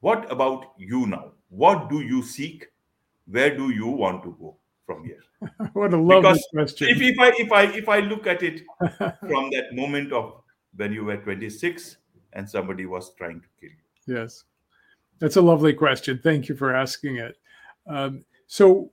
What 0.00 0.30
about 0.30 0.72
you 0.78 1.06
now? 1.06 1.32
What 1.48 1.88
do 1.88 2.00
you 2.00 2.22
seek? 2.22 2.68
Where 3.26 3.56
do 3.56 3.70
you 3.70 3.86
want 3.86 4.22
to 4.24 4.36
go 4.40 4.56
from 4.86 5.04
here? 5.04 5.22
What 5.72 5.92
a 5.92 5.96
lovely 5.96 6.16
because 6.16 6.48
question. 6.52 6.88
if, 6.88 7.00
if 7.00 7.18
i 7.20 7.28
if 7.38 7.52
i 7.52 7.62
if 7.80 7.88
i 7.88 8.00
look 8.00 8.26
at 8.26 8.42
it 8.42 8.62
from 9.30 9.50
that 9.50 9.72
moment 9.72 10.12
of 10.12 10.42
when 10.76 10.92
you 10.92 11.04
were 11.04 11.16
26 11.16 11.96
and 12.32 12.48
somebody 12.48 12.86
was 12.86 13.14
trying 13.14 13.40
to 13.40 13.48
kill 13.60 13.70
you? 13.70 14.16
Yes, 14.20 14.44
that's 15.18 15.36
a 15.36 15.42
lovely 15.42 15.72
question. 15.74 16.20
Thank 16.22 16.48
you 16.48 16.56
for 16.56 16.74
asking 16.74 17.16
it. 17.16 17.36
Um, 17.86 18.24
so, 18.46 18.90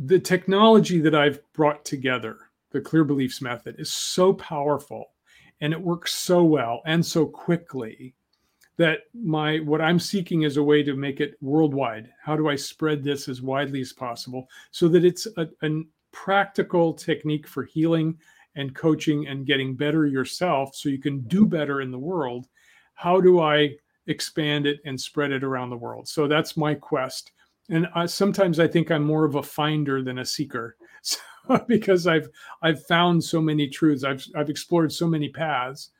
the 0.00 0.18
technology 0.18 0.98
that 0.98 1.14
I've 1.14 1.40
brought 1.52 1.84
together, 1.84 2.38
the 2.70 2.80
Clear 2.80 3.04
Beliefs 3.04 3.42
method, 3.42 3.76
is 3.78 3.92
so 3.92 4.32
powerful 4.32 5.12
and 5.60 5.74
it 5.74 5.80
works 5.80 6.14
so 6.14 6.42
well 6.42 6.80
and 6.86 7.04
so 7.04 7.26
quickly 7.26 8.14
that 8.78 9.00
my 9.12 9.58
what 9.58 9.82
i'm 9.82 9.98
seeking 9.98 10.42
is 10.42 10.56
a 10.56 10.62
way 10.62 10.82
to 10.82 10.94
make 10.94 11.20
it 11.20 11.36
worldwide. 11.42 12.10
How 12.22 12.34
do 12.34 12.48
i 12.48 12.56
spread 12.56 13.04
this 13.04 13.28
as 13.28 13.42
widely 13.42 13.82
as 13.82 13.92
possible 13.92 14.48
so 14.70 14.88
that 14.88 15.04
it's 15.04 15.26
a, 15.36 15.46
a 15.62 15.82
practical 16.12 16.94
technique 16.94 17.46
for 17.46 17.64
healing 17.64 18.16
and 18.54 18.74
coaching 18.74 19.26
and 19.26 19.46
getting 19.46 19.76
better 19.76 20.06
yourself 20.06 20.74
so 20.74 20.88
you 20.88 20.98
can 20.98 21.20
do 21.28 21.44
better 21.44 21.82
in 21.82 21.90
the 21.90 21.98
world? 21.98 22.48
How 22.94 23.20
do 23.20 23.40
i 23.40 23.76
expand 24.06 24.66
it 24.66 24.80
and 24.86 24.98
spread 24.98 25.30
it 25.30 25.44
around 25.44 25.68
the 25.68 25.76
world? 25.76 26.08
So 26.08 26.26
that's 26.26 26.56
my 26.56 26.74
quest 26.74 27.32
and 27.70 27.88
I, 27.94 28.06
sometimes 28.06 28.60
i 28.60 28.68
think 28.68 28.90
i'm 28.90 29.04
more 29.04 29.24
of 29.24 29.36
a 29.36 29.42
finder 29.42 30.02
than 30.02 30.18
a 30.18 30.24
seeker 30.24 30.76
so, 31.02 31.18
because 31.66 32.06
i've 32.06 32.28
i've 32.62 32.84
found 32.86 33.22
so 33.22 33.40
many 33.40 33.68
truths 33.68 34.04
i've 34.04 34.24
i've 34.36 34.50
explored 34.50 34.92
so 34.92 35.06
many 35.06 35.28
paths 35.28 35.90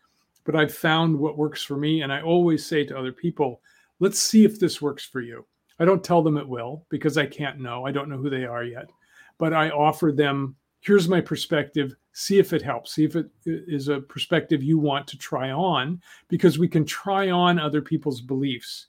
but 0.44 0.56
I've 0.56 0.74
found 0.74 1.18
what 1.18 1.38
works 1.38 1.62
for 1.62 1.76
me. 1.76 2.02
And 2.02 2.12
I 2.12 2.22
always 2.22 2.64
say 2.64 2.84
to 2.84 2.98
other 2.98 3.12
people, 3.12 3.60
let's 3.98 4.18
see 4.18 4.44
if 4.44 4.58
this 4.58 4.80
works 4.80 5.04
for 5.04 5.20
you. 5.20 5.46
I 5.78 5.84
don't 5.84 6.04
tell 6.04 6.22
them 6.22 6.36
it 6.36 6.48
will 6.48 6.86
because 6.90 7.16
I 7.16 7.26
can't 7.26 7.60
know. 7.60 7.86
I 7.86 7.92
don't 7.92 8.08
know 8.08 8.18
who 8.18 8.30
they 8.30 8.44
are 8.44 8.64
yet. 8.64 8.90
But 9.38 9.54
I 9.54 9.70
offer 9.70 10.12
them, 10.12 10.56
here's 10.80 11.08
my 11.08 11.20
perspective. 11.20 11.94
See 12.12 12.38
if 12.38 12.52
it 12.52 12.62
helps. 12.62 12.92
See 12.92 13.04
if 13.04 13.16
it 13.16 13.30
is 13.46 13.88
a 13.88 14.00
perspective 14.00 14.62
you 14.62 14.78
want 14.78 15.06
to 15.08 15.18
try 15.18 15.50
on 15.50 16.02
because 16.28 16.58
we 16.58 16.68
can 16.68 16.84
try 16.84 17.30
on 17.30 17.58
other 17.58 17.80
people's 17.80 18.20
beliefs. 18.20 18.88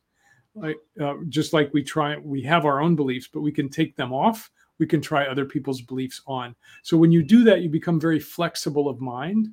Like, 0.53 0.77
uh, 1.01 1.15
just 1.29 1.53
like 1.53 1.73
we 1.73 1.83
try, 1.83 2.17
we 2.17 2.41
have 2.43 2.65
our 2.65 2.81
own 2.81 2.95
beliefs, 2.95 3.29
but 3.31 3.41
we 3.41 3.51
can 3.51 3.69
take 3.69 3.95
them 3.95 4.13
off. 4.13 4.51
We 4.79 4.85
can 4.85 5.01
try 5.01 5.25
other 5.25 5.45
people's 5.45 5.81
beliefs 5.81 6.21
on. 6.27 6.55
So 6.83 6.97
when 6.97 7.11
you 7.11 7.23
do 7.23 7.43
that, 7.45 7.61
you 7.61 7.69
become 7.69 7.99
very 7.99 8.19
flexible 8.19 8.89
of 8.89 8.99
mind 8.99 9.49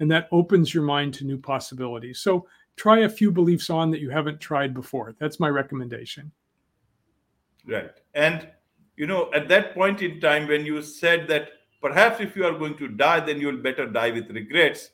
and 0.00 0.10
that 0.10 0.28
opens 0.32 0.74
your 0.74 0.82
mind 0.82 1.14
to 1.14 1.24
new 1.24 1.38
possibilities. 1.38 2.18
So 2.18 2.46
try 2.76 3.00
a 3.00 3.08
few 3.08 3.30
beliefs 3.30 3.70
on 3.70 3.90
that 3.92 4.00
you 4.00 4.10
haven't 4.10 4.40
tried 4.40 4.74
before. 4.74 5.14
That's 5.18 5.38
my 5.38 5.48
recommendation. 5.48 6.32
Right. 7.66 7.92
And, 8.14 8.48
you 8.96 9.06
know, 9.06 9.30
at 9.32 9.48
that 9.48 9.74
point 9.74 10.02
in 10.02 10.20
time, 10.20 10.48
when 10.48 10.66
you 10.66 10.82
said 10.82 11.28
that 11.28 11.50
perhaps 11.80 12.20
if 12.20 12.34
you 12.34 12.44
are 12.44 12.58
going 12.58 12.76
to 12.78 12.88
die, 12.88 13.20
then 13.20 13.40
you'll 13.40 13.62
better 13.62 13.86
die 13.86 14.10
with 14.10 14.28
regrets, 14.30 14.90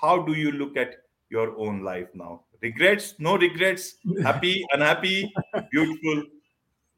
how 0.00 0.22
do 0.22 0.32
you 0.32 0.52
look 0.52 0.76
at 0.76 0.94
your 1.30 1.58
own 1.58 1.82
life 1.82 2.08
now? 2.14 2.42
Regrets, 2.60 3.14
no 3.18 3.36
regrets, 3.36 3.96
happy, 4.22 4.64
unhappy, 4.72 5.30
beautiful. 5.70 6.24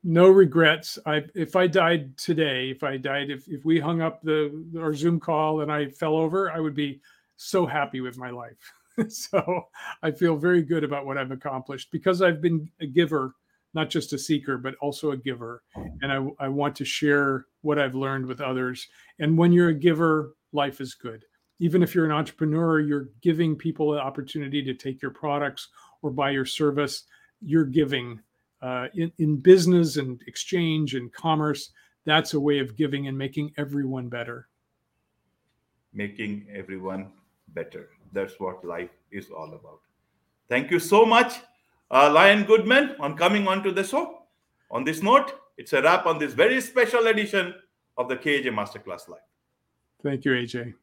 No 0.02 0.30
regrets. 0.30 0.98
I 1.04 1.24
if 1.34 1.56
I 1.56 1.66
died 1.66 2.16
today, 2.16 2.70
if 2.70 2.82
I 2.82 2.96
died, 2.96 3.30
if, 3.30 3.46
if 3.48 3.64
we 3.64 3.78
hung 3.78 4.00
up 4.00 4.22
the 4.22 4.64
our 4.78 4.94
Zoom 4.94 5.20
call 5.20 5.60
and 5.60 5.70
I 5.70 5.90
fell 5.90 6.16
over, 6.16 6.50
I 6.50 6.60
would 6.60 6.74
be 6.74 7.00
so 7.36 7.66
happy 7.66 8.00
with 8.00 8.16
my 8.16 8.30
life. 8.30 8.72
so 9.08 9.68
I 10.02 10.10
feel 10.10 10.36
very 10.36 10.62
good 10.62 10.84
about 10.84 11.06
what 11.06 11.18
I've 11.18 11.30
accomplished 11.30 11.90
because 11.90 12.22
I've 12.22 12.40
been 12.40 12.70
a 12.80 12.86
giver, 12.86 13.34
not 13.74 13.90
just 13.90 14.12
a 14.12 14.18
seeker, 14.18 14.58
but 14.58 14.74
also 14.76 15.12
a 15.12 15.16
giver. 15.16 15.62
And 16.02 16.12
I, 16.12 16.44
I 16.44 16.48
want 16.48 16.76
to 16.76 16.84
share 16.84 17.46
what 17.62 17.78
I've 17.78 17.94
learned 17.94 18.26
with 18.26 18.40
others. 18.40 18.88
And 19.18 19.36
when 19.36 19.52
you're 19.52 19.68
a 19.68 19.74
giver, 19.74 20.34
life 20.52 20.80
is 20.80 20.94
good. 20.94 21.24
Even 21.60 21.82
if 21.82 21.94
you're 21.94 22.06
an 22.06 22.10
entrepreneur, 22.10 22.80
you're 22.80 23.10
giving 23.20 23.54
people 23.54 23.92
the 23.92 24.00
opportunity 24.00 24.62
to 24.62 24.74
take 24.74 25.00
your 25.00 25.10
products 25.10 25.68
or 26.02 26.10
buy 26.10 26.30
your 26.30 26.46
service. 26.46 27.04
You're 27.42 27.64
giving 27.66 28.20
uh, 28.62 28.88
in, 28.94 29.12
in 29.18 29.36
business 29.36 29.96
and 29.96 30.20
exchange 30.26 30.94
and 30.94 31.12
commerce. 31.12 31.70
That's 32.06 32.34
a 32.34 32.40
way 32.40 32.58
of 32.58 32.76
giving 32.76 33.08
and 33.08 33.16
making 33.16 33.52
everyone 33.58 34.08
better. 34.08 34.48
Making 35.92 36.46
everyone 36.52 37.12
better. 37.48 37.90
That's 38.12 38.40
what 38.40 38.64
life 38.64 38.90
is 39.10 39.30
all 39.30 39.52
about. 39.52 39.80
Thank 40.48 40.70
you 40.70 40.80
so 40.80 41.04
much, 41.04 41.34
uh, 41.90 42.10
Lion 42.10 42.44
Goodman, 42.44 42.96
on 42.98 43.16
coming 43.16 43.46
onto 43.46 43.70
the 43.70 43.84
show. 43.84 44.22
On 44.70 44.82
this 44.82 45.02
note, 45.02 45.32
it's 45.56 45.72
a 45.72 45.82
wrap 45.82 46.06
on 46.06 46.18
this 46.18 46.32
very 46.32 46.60
special 46.60 47.06
edition 47.06 47.54
of 47.96 48.08
the 48.08 48.16
KJ 48.16 48.46
Masterclass 48.46 49.08
Live. 49.08 49.20
Thank 50.02 50.24
you, 50.24 50.32
AJ. 50.32 50.74